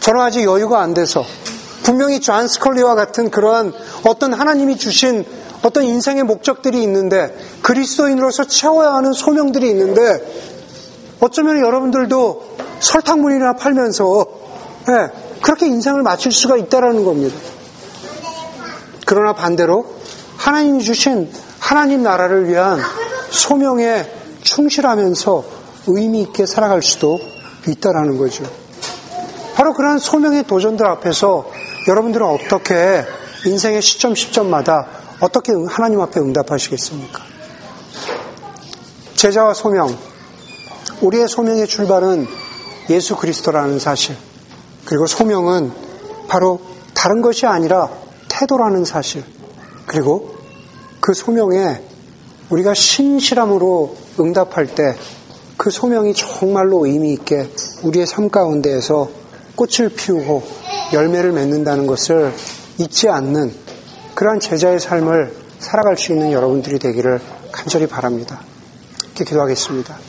저는 0.00 0.20
아직 0.20 0.44
여유가 0.44 0.80
안 0.80 0.94
돼서 0.94 1.22
분명히 1.82 2.20
존 2.20 2.48
스컬리와 2.48 2.94
같은 2.94 3.30
그러한 3.30 3.72
어떤 4.06 4.32
하나님이 4.32 4.78
주신 4.78 5.24
어떤 5.62 5.84
인생의 5.84 6.24
목적들이 6.24 6.82
있는데 6.82 7.34
그리스도인으로서 7.62 8.44
채워야 8.44 8.94
하는 8.94 9.12
소명들이 9.12 9.68
있는데 9.68 10.02
어쩌면 11.20 11.60
여러분들도 11.60 12.56
설탕물이나 12.80 13.54
팔면서 13.54 14.26
예, 14.88 15.27
그렇게 15.42 15.66
인생을 15.66 16.02
마칠 16.02 16.32
수가 16.32 16.56
있다라는 16.56 17.04
겁니다. 17.04 17.36
그러나 19.06 19.32
반대로 19.32 19.86
하나님이 20.36 20.82
주신 20.82 21.30
하나님 21.58 22.02
나라를 22.02 22.48
위한 22.48 22.80
소명에 23.30 24.10
충실하면서 24.42 25.44
의미 25.88 26.22
있게 26.22 26.46
살아갈 26.46 26.82
수도 26.82 27.18
있다라는 27.66 28.18
거죠. 28.18 28.44
바로 29.54 29.74
그러한 29.74 29.98
소명의 29.98 30.46
도전들 30.46 30.86
앞에서 30.86 31.50
여러분들은 31.88 32.26
어떻게 32.26 33.04
인생의 33.44 33.82
시점 33.82 34.14
시점마다 34.14 34.86
어떻게 35.20 35.52
하나님 35.68 36.00
앞에 36.00 36.20
응답하시겠습니까? 36.20 37.22
제자와 39.16 39.54
소명, 39.54 39.96
우리의 41.00 41.28
소명의 41.28 41.66
출발은 41.66 42.28
예수 42.90 43.16
그리스도라는 43.16 43.80
사실, 43.80 44.16
그리고 44.88 45.06
소명은 45.06 45.70
바로 46.28 46.60
다른 46.94 47.20
것이 47.20 47.46
아니라 47.46 47.90
태도라는 48.28 48.84
사실, 48.84 49.22
그리고 49.86 50.34
그 51.00 51.12
소명에 51.14 51.82
우리가 52.50 52.74
신실함으로 52.74 53.96
응답할 54.18 54.74
때 54.74 54.96
그 55.58 55.70
소명이 55.70 56.14
정말로 56.14 56.86
의미 56.86 57.12
있게 57.12 57.50
우리의 57.82 58.06
삶 58.06 58.30
가운데에서 58.30 59.10
꽃을 59.56 59.88
피우고 59.90 60.44
열매를 60.92 61.32
맺는다는 61.32 61.88
것을 61.88 62.32
잊지 62.78 63.08
않는 63.08 63.52
그러한 64.14 64.38
제자의 64.38 64.78
삶을 64.78 65.34
살아갈 65.58 65.98
수 65.98 66.12
있는 66.12 66.30
여러분들이 66.30 66.78
되기를 66.78 67.20
간절히 67.50 67.88
바랍니다. 67.88 68.40
이렇게 69.02 69.24
기도하겠습니다. 69.24 70.07